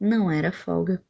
[0.00, 1.02] Não era folga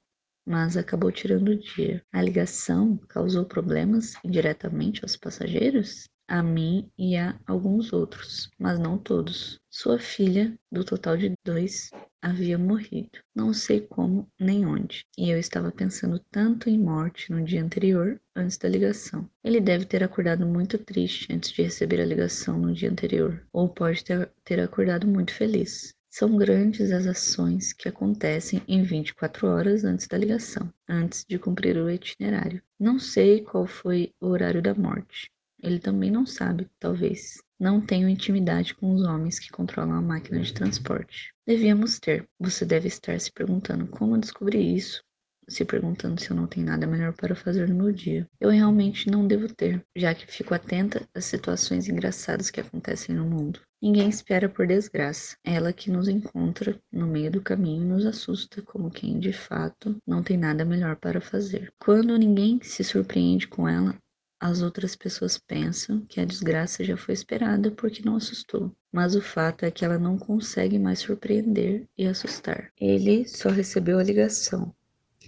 [0.47, 2.03] mas acabou tirando o dia.
[2.13, 6.09] A ligação causou problemas indiretamente aos passageiros?
[6.27, 9.61] a mim e a alguns outros, mas não todos.
[9.71, 11.91] Sua filha, do total de dois,
[12.23, 13.19] havia morrido.
[13.35, 15.05] Não sei como nem onde.
[15.19, 19.29] E eu estava pensando tanto em morte no dia anterior, antes da ligação.
[19.43, 23.69] Ele deve ter acordado muito triste antes de receber a ligação no dia anterior, ou
[23.69, 25.95] pode ter, ter acordado muito feliz.
[26.17, 31.77] São grandes as ações que acontecem em 24 horas antes da ligação, antes de cumprir
[31.77, 32.63] o itinerário.
[32.79, 35.29] Não sei qual foi o horário da morte.
[35.61, 37.43] Ele também não sabe, talvez.
[37.59, 41.35] Não tenho intimidade com os homens que controlam a máquina de transporte.
[41.45, 42.29] Devíamos ter.
[42.39, 45.03] Você deve estar se perguntando como descobri isso,
[45.49, 48.25] se perguntando se eu não tenho nada melhor para fazer no meu dia.
[48.41, 53.25] Eu realmente não devo ter, já que fico atenta às situações engraçadas que acontecem no
[53.25, 53.61] mundo.
[53.85, 55.37] Ninguém espera por desgraça.
[55.45, 60.23] Ela que nos encontra no meio do caminho nos assusta como quem de fato não
[60.23, 61.71] tem nada melhor para fazer.
[61.79, 63.95] Quando ninguém se surpreende com ela,
[64.41, 69.21] as outras pessoas pensam que a desgraça já foi esperada porque não assustou, mas o
[69.21, 72.73] fato é que ela não consegue mais surpreender e assustar.
[72.81, 74.75] Ele só recebeu a ligação.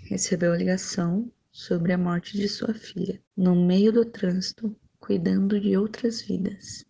[0.04, 5.76] Recebeu a ligação sobre a morte de sua filha, no meio do trânsito, cuidando de
[5.76, 6.85] outras vidas.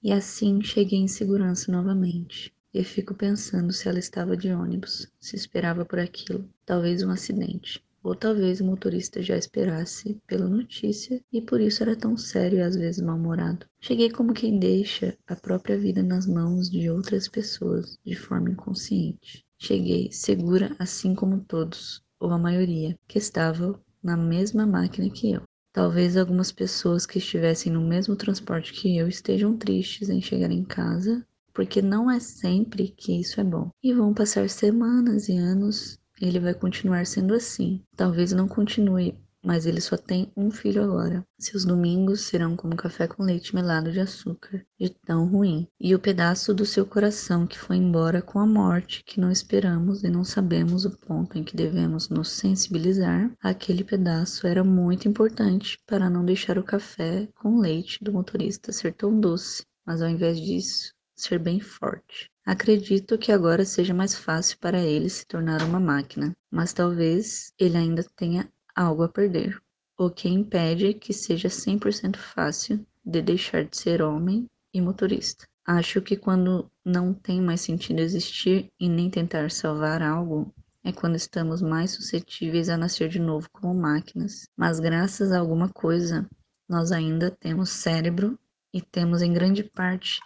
[0.00, 2.54] E assim cheguei em segurança novamente.
[2.72, 7.82] E fico pensando se ela estava de ônibus, se esperava por aquilo, talvez um acidente.
[8.02, 12.62] Ou talvez o motorista já esperasse pela notícia e por isso era tão sério e
[12.62, 13.66] às vezes mal-humorado.
[13.80, 19.44] Cheguei como quem deixa a própria vida nas mãos de outras pessoas de forma inconsciente.
[19.58, 25.42] Cheguei segura assim como todos, ou a maioria, que estavam na mesma máquina que eu.
[25.78, 30.64] Talvez algumas pessoas que estivessem no mesmo transporte que eu estejam tristes em chegar em
[30.64, 33.70] casa, porque não é sempre que isso é bom.
[33.80, 37.80] E vão passar semanas e anos ele vai continuar sendo assim.
[37.94, 41.24] Talvez não continue, mas ele só tem um filho agora.
[41.38, 45.66] Seus domingos serão como café com leite melado de açúcar, de tão ruim.
[45.80, 50.02] E o pedaço do seu coração que foi embora com a morte, que não esperamos
[50.02, 55.78] e não sabemos o ponto em que devemos nos sensibilizar, aquele pedaço era muito importante
[55.86, 60.40] para não deixar o café com leite do motorista ser tão doce, mas ao invés
[60.40, 62.30] disso, ser bem forte.
[62.44, 67.76] Acredito que agora seja mais fácil para ele se tornar uma máquina, mas talvez ele
[67.76, 69.60] ainda tenha algo a perder,
[69.98, 75.44] o que impede que seja 100% fácil de deixar de ser homem e motorista.
[75.66, 81.16] Acho que quando não tem mais sentido existir e nem tentar salvar algo, é quando
[81.16, 84.48] estamos mais suscetíveis a nascer de novo como máquinas.
[84.56, 86.28] Mas graças a alguma coisa,
[86.68, 88.38] nós ainda temos cérebro
[88.72, 90.20] e temos em grande parte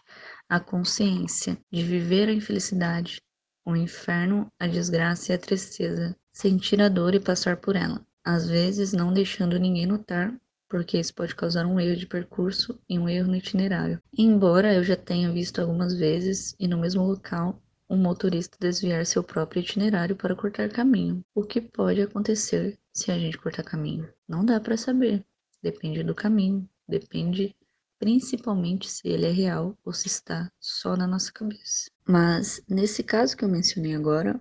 [0.47, 3.19] a consciência de viver a infelicidade,
[3.65, 8.49] o inferno, a desgraça e a tristeza, sentir a dor e passar por ela, às
[8.49, 10.35] vezes não deixando ninguém notar,
[10.69, 14.01] porque isso pode causar um erro de percurso e um erro no itinerário.
[14.17, 19.23] Embora eu já tenha visto algumas vezes e no mesmo local um motorista desviar seu
[19.23, 21.23] próprio itinerário para cortar caminho.
[21.35, 24.09] O que pode acontecer se a gente cortar caminho?
[24.27, 25.23] Não dá para saber.
[25.63, 27.55] Depende do caminho, depende
[27.99, 31.91] principalmente se ele é real ou se está só na nossa cabeça.
[32.09, 34.41] Mas nesse caso que eu mencionei agora,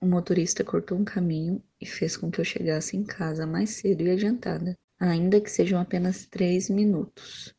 [0.00, 4.02] o motorista cortou um caminho e fez com que eu chegasse em casa mais cedo
[4.02, 7.54] e adiantada, ainda que sejam apenas três minutos.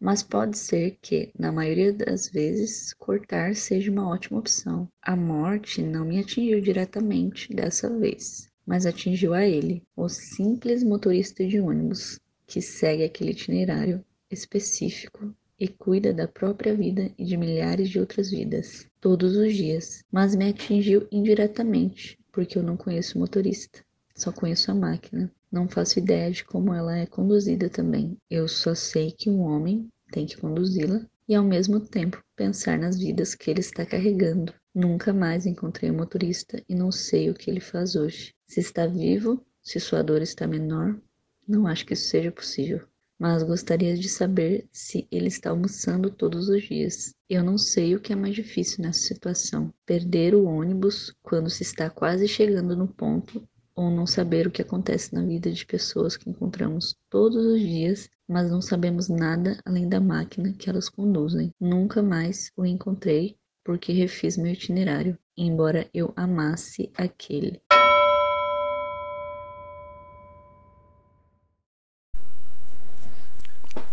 [0.00, 4.88] Mas pode ser que, na maioria das vezes, cortar seja uma ótima opção.
[5.00, 11.46] A morte não me atingiu diretamente dessa vez, mas atingiu a ele, o simples motorista
[11.46, 17.90] de ônibus que segue aquele itinerário específico e cuida da própria vida e de milhares
[17.90, 23.20] de outras vidas, todos os dias, mas me atingiu indiretamente, porque eu não conheço o
[23.20, 25.28] motorista, só conheço a máquina.
[25.50, 28.16] Não faço ideia de como ela é conduzida também.
[28.30, 32.96] Eu só sei que um homem tem que conduzi-la e ao mesmo tempo pensar nas
[32.96, 34.54] vidas que ele está carregando.
[34.72, 38.32] Nunca mais encontrei o um motorista e não sei o que ele faz hoje.
[38.46, 40.96] Se está vivo, se sua dor está menor,
[41.44, 42.86] não acho que isso seja possível
[43.18, 47.14] mas gostaria de saber se ele está almoçando todos os dias.
[47.28, 51.62] Eu não sei o que é mais difícil nessa situação: perder o ônibus quando se
[51.62, 53.42] está quase chegando no ponto,
[53.74, 58.08] ou não saber o que acontece na vida de pessoas que encontramos todos os dias,
[58.28, 61.52] mas não sabemos nada além da máquina que elas conduzem.
[61.60, 67.60] Nunca mais o encontrei porque refiz meu itinerário, embora eu amasse aquele.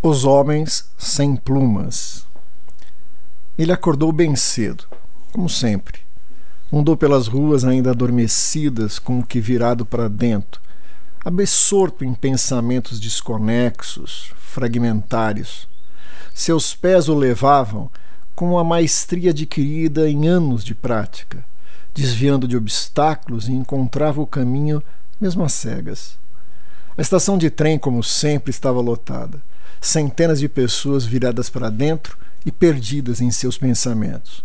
[0.07, 2.27] Os homens sem plumas.
[3.57, 4.85] Ele acordou bem cedo,
[5.31, 6.01] como sempre.
[6.71, 10.61] Andou pelas ruas ainda adormecidas, com o que virado para dentro,
[11.25, 15.67] absorto em pensamentos desconexos, fragmentários.
[16.35, 17.89] Seus pés o levavam
[18.35, 21.43] com uma maestria adquirida em anos de prática,
[21.95, 24.83] desviando de obstáculos e encontrava o caminho
[25.19, 26.15] mesmo às cegas.
[26.95, 29.41] A estação de trem, como sempre, estava lotada.
[29.81, 34.43] Centenas de pessoas viradas para dentro e perdidas em seus pensamentos.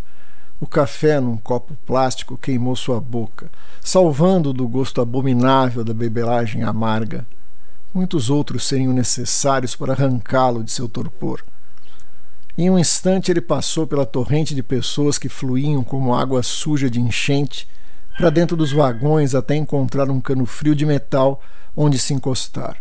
[0.61, 3.51] O café num copo plástico queimou sua boca,
[3.81, 7.27] salvando do gosto abominável da bebelagem amarga.
[7.95, 11.43] Muitos outros seriam necessários para arrancá-lo de seu torpor.
[12.59, 17.01] Em um instante ele passou pela torrente de pessoas que fluíam como água suja de
[17.01, 17.67] enchente
[18.19, 21.43] para dentro dos vagões até encontrar um cano frio de metal
[21.75, 22.77] onde se encostar.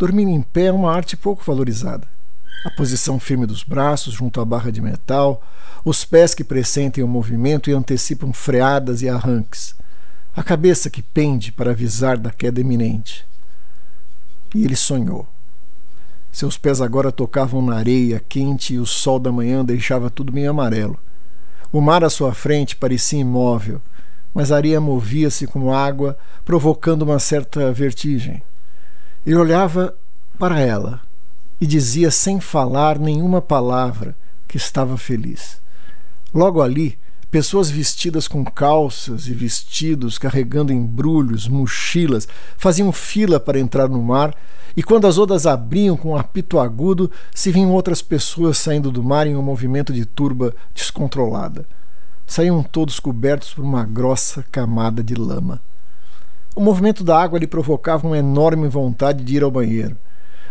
[0.00, 2.08] Dormir em pé é uma arte pouco valorizada.
[2.64, 5.42] A posição firme dos braços junto à barra de metal,
[5.84, 9.74] os pés que pressentem o movimento e antecipam freadas e arranques,
[10.34, 13.26] a cabeça que pende para avisar da queda iminente.
[14.54, 15.28] E ele sonhou.
[16.32, 20.48] Seus pés agora tocavam na areia quente e o sol da manhã deixava tudo meio
[20.48, 20.98] amarelo.
[21.70, 23.82] O mar à sua frente parecia imóvel,
[24.32, 28.42] mas a areia movia-se como água, provocando uma certa vertigem.
[29.26, 29.94] Ele olhava
[30.38, 31.00] para ela
[31.60, 34.16] e dizia sem falar nenhuma palavra
[34.48, 35.60] que estava feliz.
[36.32, 36.98] Logo ali,
[37.30, 44.34] pessoas vestidas com calças e vestidos, carregando embrulhos, mochilas, faziam fila para entrar no mar,
[44.76, 49.02] e quando as ondas abriam com um apito agudo, se vinham outras pessoas saindo do
[49.02, 51.66] mar em um movimento de turba descontrolada.
[52.26, 55.60] Saíam todos cobertos por uma grossa camada de lama.
[56.60, 59.96] O movimento da água lhe provocava uma enorme vontade de ir ao banheiro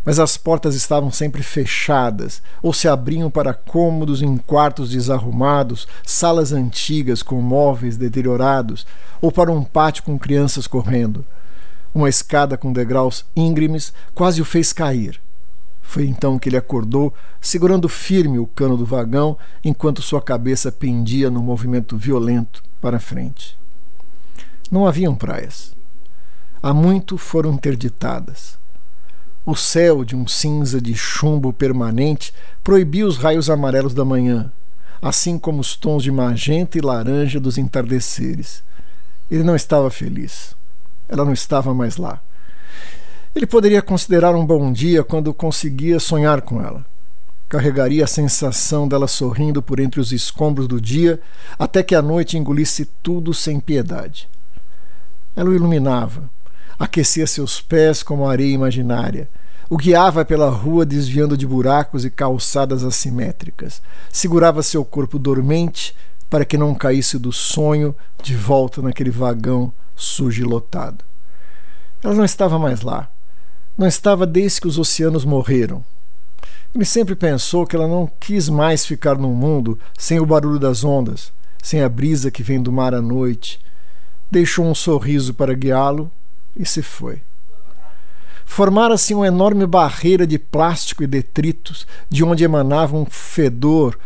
[0.04, 6.52] mas as portas estavam sempre fechadas ou se abriam para cômodos em quartos desarrumados, salas
[6.52, 8.88] antigas com móveis deteriorados
[9.22, 11.24] ou para um pátio com crianças correndo.
[11.94, 15.22] Uma escada com degraus íngremes quase o fez cair.
[15.80, 21.30] Foi então que ele acordou, segurando firme o cano do vagão, enquanto sua cabeça pendia
[21.30, 23.56] num movimento violento para frente.
[24.72, 25.78] Não haviam praias.
[26.62, 28.60] Há muito foram interditadas.
[29.46, 34.52] O céu, de um cinza de chumbo permanente, proibia os raios amarelos da manhã,
[35.02, 38.62] assim como os tons de magenta e laranja dos entardeceres.
[39.32, 40.54] Ele não estava feliz.
[41.08, 42.22] Ela não estava mais lá.
[43.34, 46.86] Ele poderia considerar um bom dia quando conseguia sonhar com ela.
[47.48, 51.22] Carregaria a sensação dela sorrindo por entre os escombros do dia
[51.58, 54.30] até que a noite engolisse tudo sem piedade.
[55.36, 56.30] Ela o iluminava,
[56.80, 59.30] aquecia seus pés como areia imaginária,
[59.70, 63.82] o guiava pela rua desviando de buracos e calçadas assimétricas.
[64.12, 65.96] Segurava seu corpo dormente
[66.30, 71.04] para que não caísse do sonho de volta naquele vagão sujo e lotado.
[72.02, 73.12] Ela não estava mais lá.
[73.78, 75.84] Não estava desde que os oceanos morreram.
[76.74, 80.84] Ele sempre pensou que ela não quis mais ficar num mundo sem o barulho das
[80.84, 83.60] ondas, sem a brisa que vem do mar à noite.
[84.32, 86.12] Deixou um sorriso para guiá-lo
[86.60, 87.22] e se foi.
[88.46, 93.98] Formara-se uma enorme barreira de plástico e detritos, de onde emanava um fedor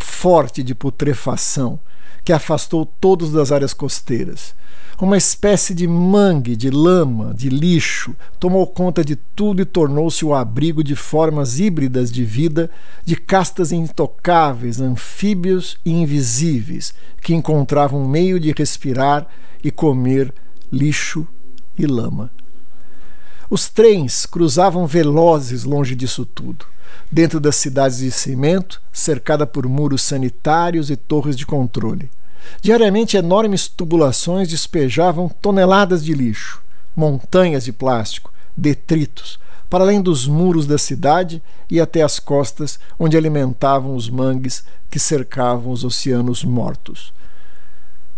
[0.00, 1.78] forte de putrefação,
[2.24, 4.54] que afastou todos das áreas costeiras.
[5.00, 10.34] Uma espécie de mangue, de lama, de lixo, tomou conta de tudo e tornou-se o
[10.34, 12.70] abrigo de formas híbridas de vida,
[13.04, 19.26] de castas intocáveis, anfíbios e invisíveis, que encontravam meio de respirar
[19.62, 20.32] e comer
[20.72, 21.26] lixo
[21.78, 22.30] e lama.
[23.50, 26.66] Os trens cruzavam velozes longe disso tudo,
[27.10, 32.10] dentro das cidades de cimento, cercada por muros sanitários e torres de controle.
[32.60, 36.62] Diariamente, enormes tubulações despejavam toneladas de lixo,
[36.94, 39.38] montanhas de plástico, detritos,
[39.70, 44.98] para além dos muros da cidade e até as costas, onde alimentavam os mangues que
[44.98, 47.12] cercavam os oceanos mortos.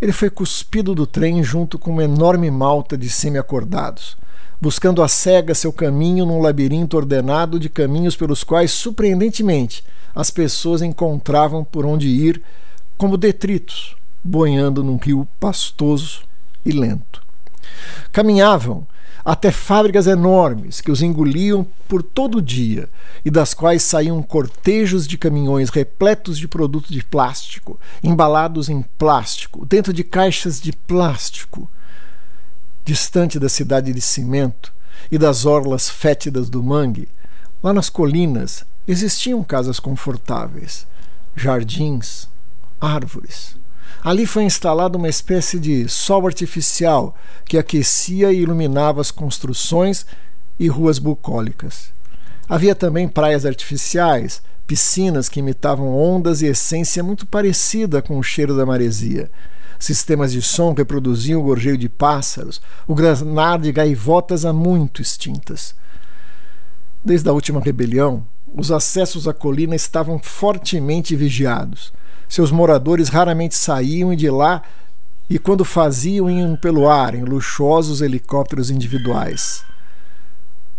[0.01, 4.17] Ele foi cuspido do trem junto com uma enorme malta de semi-acordados
[4.61, 9.83] buscando a cega seu caminho num labirinto ordenado de caminhos pelos quais, surpreendentemente,
[10.15, 12.43] as pessoas encontravam por onde ir,
[12.99, 16.23] como detritos, boiando num rio pastoso
[16.65, 17.23] e lento.
[18.13, 18.87] Caminhavam
[19.31, 22.91] até fábricas enormes que os engoliam por todo o dia
[23.25, 29.65] e das quais saíam cortejos de caminhões repletos de produtos de plástico, embalados em plástico,
[29.65, 31.71] dentro de caixas de plástico
[32.85, 34.73] distante da cidade de cimento
[35.13, 37.09] e das orlas fétidas do mangue,
[37.63, 40.89] lá nas colinas existiam casas confortáveis,
[41.37, 42.29] jardins,
[42.81, 43.60] árvores.
[44.03, 47.15] Ali foi instalada uma espécie de sol artificial
[47.45, 50.07] que aquecia e iluminava as construções
[50.59, 51.93] e ruas bucólicas.
[52.49, 58.57] Havia também praias artificiais, piscinas que imitavam ondas e essência muito parecida com o cheiro
[58.57, 59.31] da maresia,
[59.79, 65.75] sistemas de som que o gorjeio de pássaros, o granar de gaivotas há muito extintas.
[67.05, 71.93] Desde a última rebelião, os acessos à colina estavam fortemente vigiados.
[72.31, 74.63] Seus moradores raramente saíam de lá
[75.29, 79.65] e, quando faziam, iam pelo ar em luxuosos helicópteros individuais.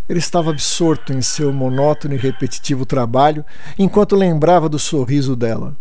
[0.07, 3.43] Ele estava absorto em seu monótono e repetitivo trabalho
[3.77, 5.75] enquanto lembrava do sorriso dela.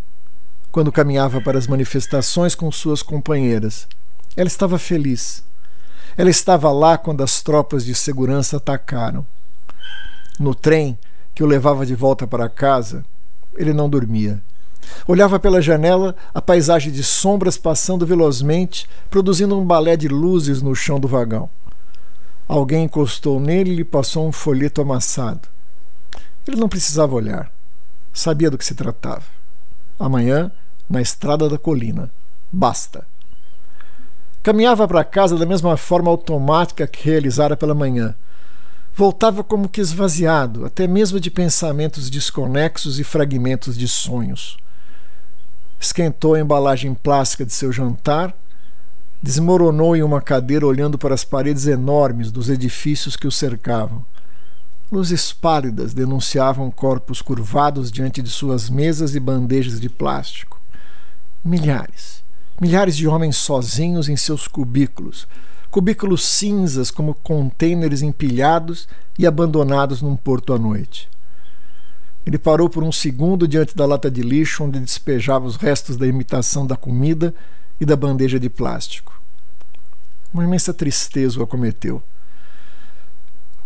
[0.73, 3.87] Quando caminhava para as manifestações com suas companheiras,
[4.35, 5.41] ela estava feliz.
[6.17, 9.25] Ela estava lá quando as tropas de segurança atacaram.
[10.37, 10.99] No trem
[11.33, 13.05] que o levava de volta para casa,
[13.55, 14.41] ele não dormia.
[15.07, 20.75] Olhava pela janela a paisagem de sombras passando velozmente, produzindo um balé de luzes no
[20.75, 21.49] chão do vagão.
[22.47, 25.47] Alguém encostou nele e lhe passou um folheto amassado.
[26.47, 27.51] Ele não precisava olhar.
[28.13, 29.23] Sabia do que se tratava.
[29.99, 30.51] Amanhã,
[30.89, 32.11] na estrada da colina.
[32.51, 33.05] Basta.
[34.43, 38.15] Caminhava para casa da mesma forma automática que realizara pela manhã.
[38.93, 44.57] Voltava como que esvaziado, até mesmo de pensamentos desconexos e fragmentos de sonhos.
[45.81, 48.35] Esquentou a embalagem plástica de seu jantar
[49.21, 54.05] desmoronou em uma cadeira olhando para as paredes enormes dos edifícios que o cercavam.
[54.91, 60.61] Luzes pálidas denunciavam corpos curvados diante de suas mesas e bandejas de plástico.
[61.43, 62.23] Milhares,
[62.59, 65.27] milhares de homens sozinhos em seus cubículos,
[65.71, 71.09] cubículos cinzas como contêineres empilhados e abandonados num porto à noite.
[72.25, 76.05] Ele parou por um segundo diante da lata de lixo onde despejava os restos da
[76.05, 77.33] imitação da comida
[77.79, 79.19] e da bandeja de plástico.
[80.33, 82.01] Uma imensa tristeza o acometeu.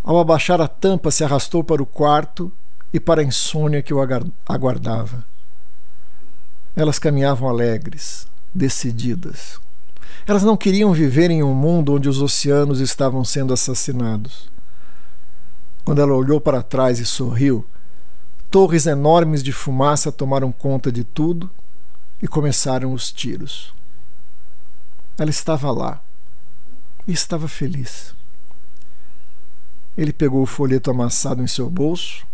[0.04, 2.52] Ao abaixar a tampa, se arrastou para o quarto
[2.94, 4.00] e para a insônia que o
[4.48, 5.26] aguardava.
[6.76, 9.60] Elas caminhavam alegres, decididas.
[10.28, 14.50] Elas não queriam viver em um mundo onde os oceanos estavam sendo assassinados.
[15.84, 17.66] Quando ela olhou para trás e sorriu,
[18.56, 21.52] torres enormes de fumaça tomaram conta de tudo
[22.22, 23.74] e começaram os tiros.
[25.18, 26.02] Ela estava lá
[27.06, 28.16] e estava feliz.
[29.98, 32.26] Ele pegou o folheto amassado em seu bolso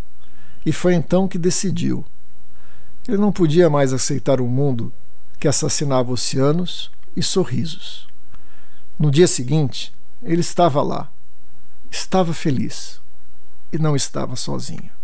[0.63, 2.05] e foi então que decidiu.
[3.07, 4.93] Ele não podia mais aceitar um mundo
[5.39, 8.07] que assassinava oceanos e sorrisos.
[8.99, 9.91] No dia seguinte,
[10.21, 11.11] ele estava lá,
[11.89, 13.01] estava feliz
[13.73, 15.00] e não estava sozinho.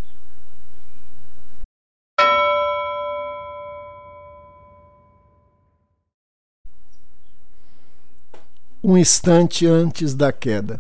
[8.88, 10.80] Um instante antes da queda.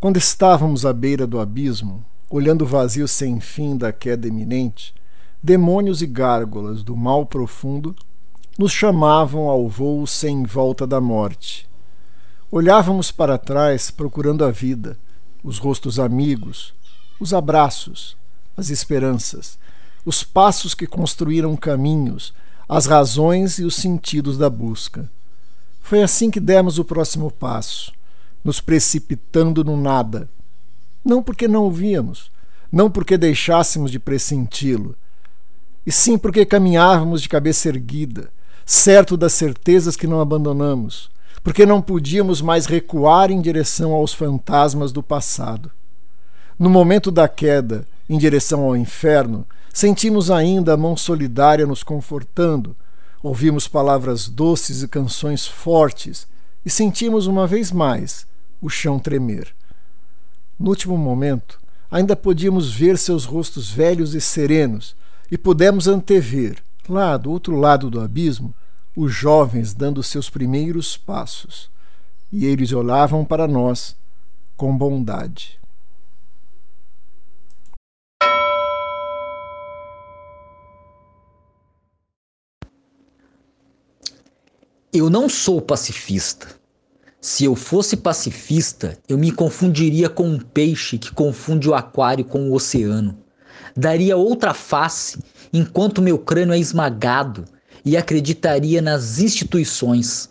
[0.00, 4.94] Quando estávamos à beira do abismo, olhando o vazio sem fim da queda iminente,
[5.42, 7.94] demônios e gárgulas do mal profundo
[8.58, 11.68] nos chamavam ao voo sem volta da morte.
[12.50, 14.96] Olhávamos para trás procurando a vida,
[15.42, 16.72] os rostos amigos,
[17.20, 18.16] os abraços,
[18.56, 19.58] as esperanças,
[20.02, 22.32] os passos que construíram caminhos,
[22.66, 25.10] as razões e os sentidos da busca.
[25.84, 27.92] Foi assim que demos o próximo passo,
[28.42, 30.30] nos precipitando no nada.
[31.04, 32.30] Não porque não o víamos,
[32.72, 34.96] não porque deixássemos de pressenti-lo,
[35.84, 38.30] e sim porque caminhávamos de cabeça erguida,
[38.64, 41.10] certo das certezas que não abandonamos,
[41.42, 45.70] porque não podíamos mais recuar em direção aos fantasmas do passado.
[46.58, 52.74] No momento da queda, em direção ao inferno, sentimos ainda a mão solidária nos confortando,
[53.24, 56.28] Ouvimos palavras doces e canções fortes
[56.62, 58.26] e sentimos uma vez mais
[58.60, 59.56] o chão tremer.
[60.58, 61.58] No último momento,
[61.90, 64.94] ainda podíamos ver seus rostos velhos e serenos
[65.30, 68.54] e pudemos antever, lá do outro lado do abismo,
[68.94, 71.70] os jovens dando seus primeiros passos.
[72.30, 73.96] E eles olhavam para nós
[74.54, 75.58] com bondade.
[84.96, 86.46] Eu não sou pacifista.
[87.20, 92.48] Se eu fosse pacifista, eu me confundiria com um peixe que confunde o aquário com
[92.48, 93.18] o oceano.
[93.76, 95.18] Daria outra face
[95.52, 97.44] enquanto meu crânio é esmagado
[97.84, 100.30] e acreditaria nas instituições.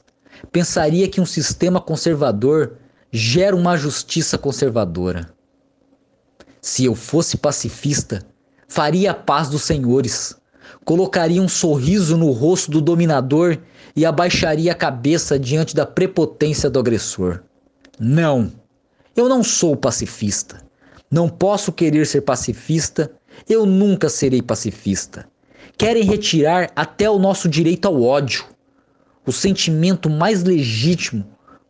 [0.49, 2.78] Pensaria que um sistema conservador
[3.11, 5.30] gera uma justiça conservadora.
[6.61, 8.26] Se eu fosse pacifista,
[8.66, 10.38] faria a paz dos senhores,
[10.84, 13.57] colocaria um sorriso no rosto do dominador
[13.95, 17.41] e abaixaria a cabeça diante da prepotência do agressor.
[17.99, 18.51] Não,
[19.15, 20.63] eu não sou pacifista.
[21.09, 23.11] Não posso querer ser pacifista,
[23.47, 25.28] eu nunca serei pacifista.
[25.78, 28.45] Querem retirar até o nosso direito ao ódio,
[29.26, 31.26] o sentimento mais legítimo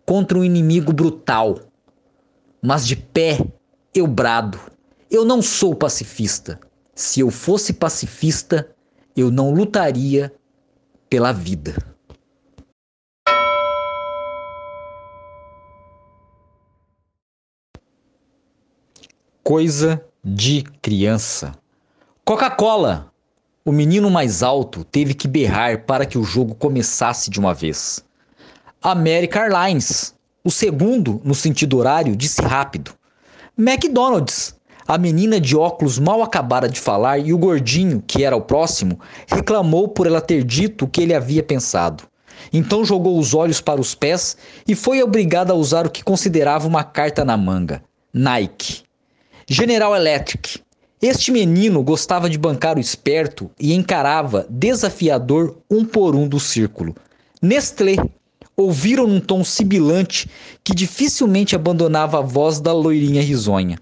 [0.05, 1.59] contra um inimigo brutal.
[2.61, 3.45] Mas de pé
[3.93, 4.59] eu brado:
[5.11, 6.59] eu não sou pacifista.
[6.95, 8.72] Se eu fosse pacifista,
[9.15, 10.33] eu não lutaria
[11.09, 11.75] pela vida.
[19.43, 21.53] Coisa de criança.
[22.25, 23.11] Coca-Cola!
[23.65, 28.03] O menino mais alto teve que berrar para que o jogo começasse de uma vez.
[28.81, 30.15] American Airlines.
[30.43, 32.93] O segundo, no sentido horário, disse rápido.
[33.57, 34.55] McDonald's.
[34.85, 38.99] A menina de óculos mal acabara de falar e o gordinho, que era o próximo,
[39.27, 42.03] reclamou por ela ter dito o que ele havia pensado.
[42.51, 44.35] Então jogou os olhos para os pés
[44.67, 47.81] e foi obrigada a usar o que considerava uma carta na manga:
[48.13, 48.83] Nike.
[49.47, 50.59] General Electric.
[51.01, 56.93] Este menino gostava de bancar o esperto e encarava desafiador um por um do círculo.
[57.41, 57.95] Nestlé.
[58.55, 60.29] Ouviram num tom sibilante
[60.63, 63.79] que dificilmente abandonava a voz da loirinha risonha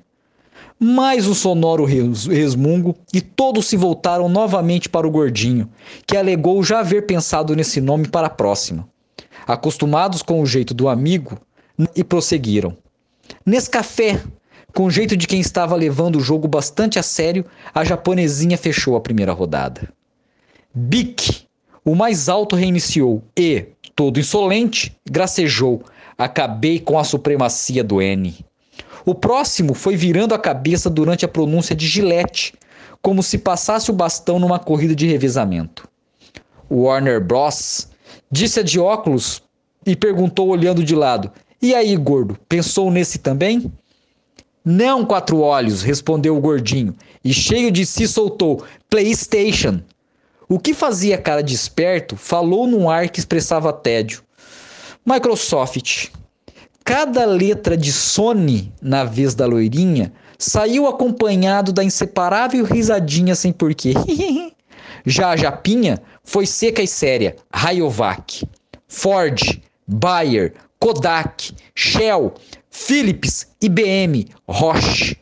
[0.83, 5.69] mais um sonoro resmungo e todos se voltaram novamente para o gordinho,
[6.07, 8.89] que alegou já haver pensado nesse nome para a próxima.
[9.45, 11.37] Acostumados com o jeito do amigo,
[11.95, 12.75] e prosseguiram.
[13.45, 14.21] Nescafé,
[14.73, 18.95] com o jeito de quem estava levando o jogo bastante a sério, a japonesinha fechou
[18.95, 19.91] a primeira rodada.
[20.73, 21.45] Bic,
[21.83, 25.83] o mais alto reiniciou e, todo insolente, gracejou:
[26.17, 28.35] Acabei com a supremacia do N.
[29.05, 32.53] O próximo foi virando a cabeça durante a pronúncia de Gillette,
[33.01, 35.87] como se passasse o bastão numa corrida de revezamento.
[36.69, 37.87] Warner Bros.
[38.31, 39.41] disse a de óculos
[39.85, 41.31] e perguntou olhando de lado:
[41.61, 43.71] E aí, gordo, pensou nesse também?
[44.63, 49.81] Não, quatro olhos, respondeu o gordinho, e cheio de si soltou: PlayStation.
[50.47, 54.21] O que fazia cara de esperto falou num ar que expressava tédio.
[55.05, 56.09] Microsoft.
[56.91, 63.93] Cada letra de Sony na vez da loirinha saiu acompanhado da inseparável risadinha sem porquê.
[65.05, 67.37] Já a Japinha foi seca e séria.
[67.49, 68.45] Rayovac,
[68.89, 69.39] Ford,
[69.87, 72.33] Bayer, Kodak, Shell,
[72.69, 75.15] Philips, IBM, Roche.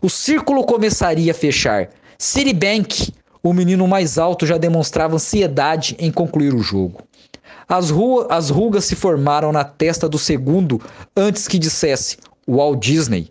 [0.00, 1.88] O círculo começaria a fechar.
[2.16, 3.12] Citibank,
[3.42, 7.07] o menino mais alto já demonstrava ansiedade em concluir o jogo.
[7.68, 7.92] As,
[8.30, 10.80] as rugas se formaram na testa do segundo
[11.14, 12.16] antes que dissesse
[12.48, 13.30] Walt Disney.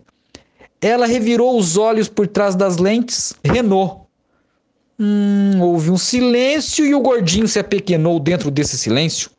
[0.80, 3.34] Ela revirou os olhos por trás das lentes.
[3.44, 4.02] Renault.
[5.00, 9.30] Hum, houve um silêncio e o gordinho se apequenou dentro desse silêncio,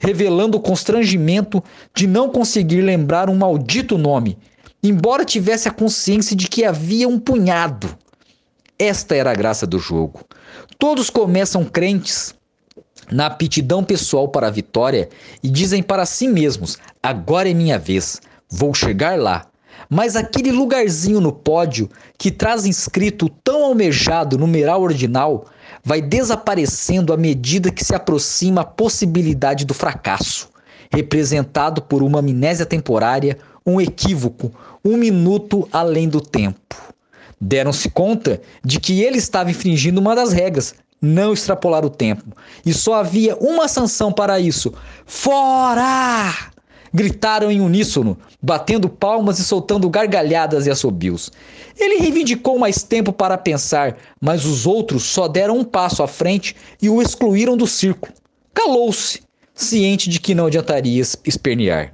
[0.00, 1.62] revelando o constrangimento
[1.94, 4.38] de não conseguir lembrar um maldito nome,
[4.82, 7.96] embora tivesse a consciência de que havia um punhado.
[8.78, 10.20] Esta era a graça do jogo.
[10.78, 12.32] Todos começam crentes,
[13.10, 15.08] na aptidão pessoal para a vitória
[15.42, 19.46] e dizem para si mesmos: agora é minha vez, vou chegar lá.
[19.88, 21.88] Mas aquele lugarzinho no pódio
[22.18, 25.46] que traz inscrito tão almejado numeral ordinal
[25.84, 30.50] vai desaparecendo à medida que se aproxima a possibilidade do fracasso,
[30.90, 34.52] representado por uma amnésia temporária, um equívoco,
[34.84, 36.76] um minuto além do tempo.
[37.40, 42.24] Deram-se conta de que ele estava infringindo uma das regras, não extrapolar o tempo.
[42.64, 44.72] E só havia uma sanção para isso:
[45.06, 46.34] Fora!
[46.92, 51.30] Gritaram em uníssono, batendo palmas e soltando gargalhadas e assobios.
[51.76, 56.56] Ele reivindicou mais tempo para pensar, mas os outros só deram um passo à frente
[56.80, 58.12] e o excluíram do círculo.
[58.54, 59.22] Calou-se,
[59.54, 61.92] ciente de que não adiantaria espernear.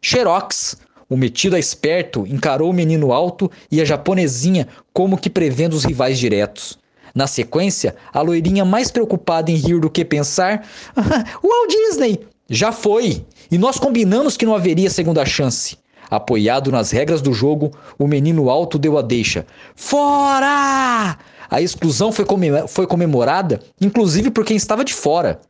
[0.00, 0.76] Xerox,
[1.08, 5.84] o metido a esperto, encarou o menino alto e a japonesinha como que prevendo os
[5.84, 6.78] rivais diretos.
[7.14, 12.20] Na sequência, a loirinha mais preocupada em rir do que pensar: Walt Disney!
[12.48, 13.24] Já foi!
[13.50, 15.78] E nós combinamos que não haveria segunda chance.
[16.10, 19.46] Apoiado nas regras do jogo, o menino alto deu a deixa.
[19.76, 21.16] Fora!
[21.48, 22.24] A exclusão foi,
[22.68, 25.40] foi comemorada, inclusive por quem estava de fora.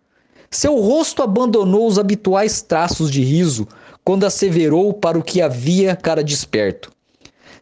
[0.50, 3.68] Seu rosto abandonou os habituais traços de riso
[4.04, 6.90] quando asseverou para o que havia cara desperto.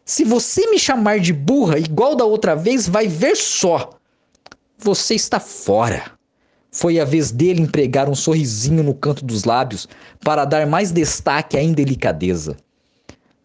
[0.09, 3.91] Se você me chamar de burra igual da outra vez, vai ver só.
[4.79, 6.03] Você está fora.
[6.71, 9.87] Foi a vez dele empregar um sorrisinho no canto dos lábios
[10.21, 12.57] para dar mais destaque à indelicadeza.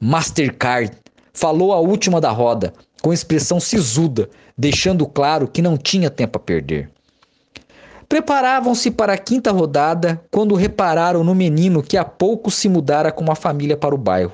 [0.01, 0.97] Mastercard
[1.35, 6.41] falou a última da roda, com expressão sisuda, deixando claro que não tinha tempo a
[6.41, 6.91] perder.
[8.09, 13.23] Preparavam-se para a quinta rodada quando repararam no menino que há pouco se mudara com
[13.23, 14.33] uma família para o bairro.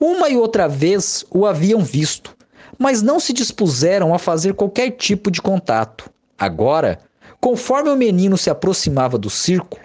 [0.00, 2.36] Uma e outra vez o haviam visto,
[2.78, 6.08] mas não se dispuseram a fazer qualquer tipo de contato.
[6.38, 7.00] Agora,
[7.40, 9.82] conforme o menino se aproximava do círculo,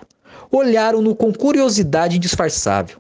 [0.52, 2.98] olharam-no com curiosidade indisfarçável.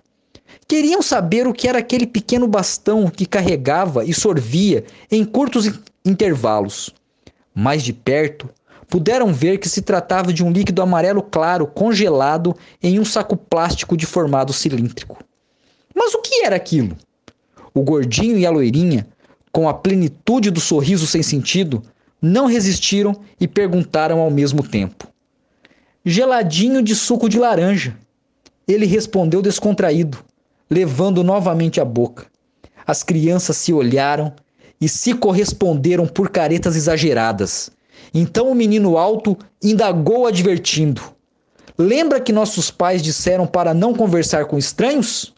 [0.67, 5.69] Queriam saber o que era aquele pequeno bastão que carregava e sorvia em curtos
[6.03, 6.89] intervalos.
[7.53, 8.49] Mais de perto,
[8.89, 13.95] puderam ver que se tratava de um líquido amarelo claro congelado em um saco plástico
[13.95, 15.19] de formato cilíndrico.
[15.93, 16.97] Mas o que era aquilo?
[17.73, 19.07] O gordinho e a loirinha,
[19.51, 21.83] com a plenitude do sorriso sem sentido,
[22.21, 25.07] não resistiram e perguntaram ao mesmo tempo:
[26.05, 27.97] Geladinho de suco de laranja.
[28.67, 30.19] Ele respondeu descontraído,
[30.69, 32.27] levando novamente a boca.
[32.87, 34.33] As crianças se olharam
[34.79, 37.71] e se corresponderam por caretas exageradas.
[38.13, 41.01] Então o menino alto indagou advertindo:
[41.77, 45.32] Lembra que nossos pais disseram para não conversar com estranhos?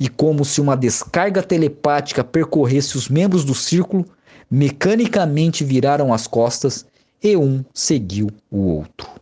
[0.00, 4.06] E como se uma descarga telepática percorresse os membros do círculo,
[4.50, 6.86] mecanicamente viraram as costas
[7.22, 9.19] e um seguiu o outro.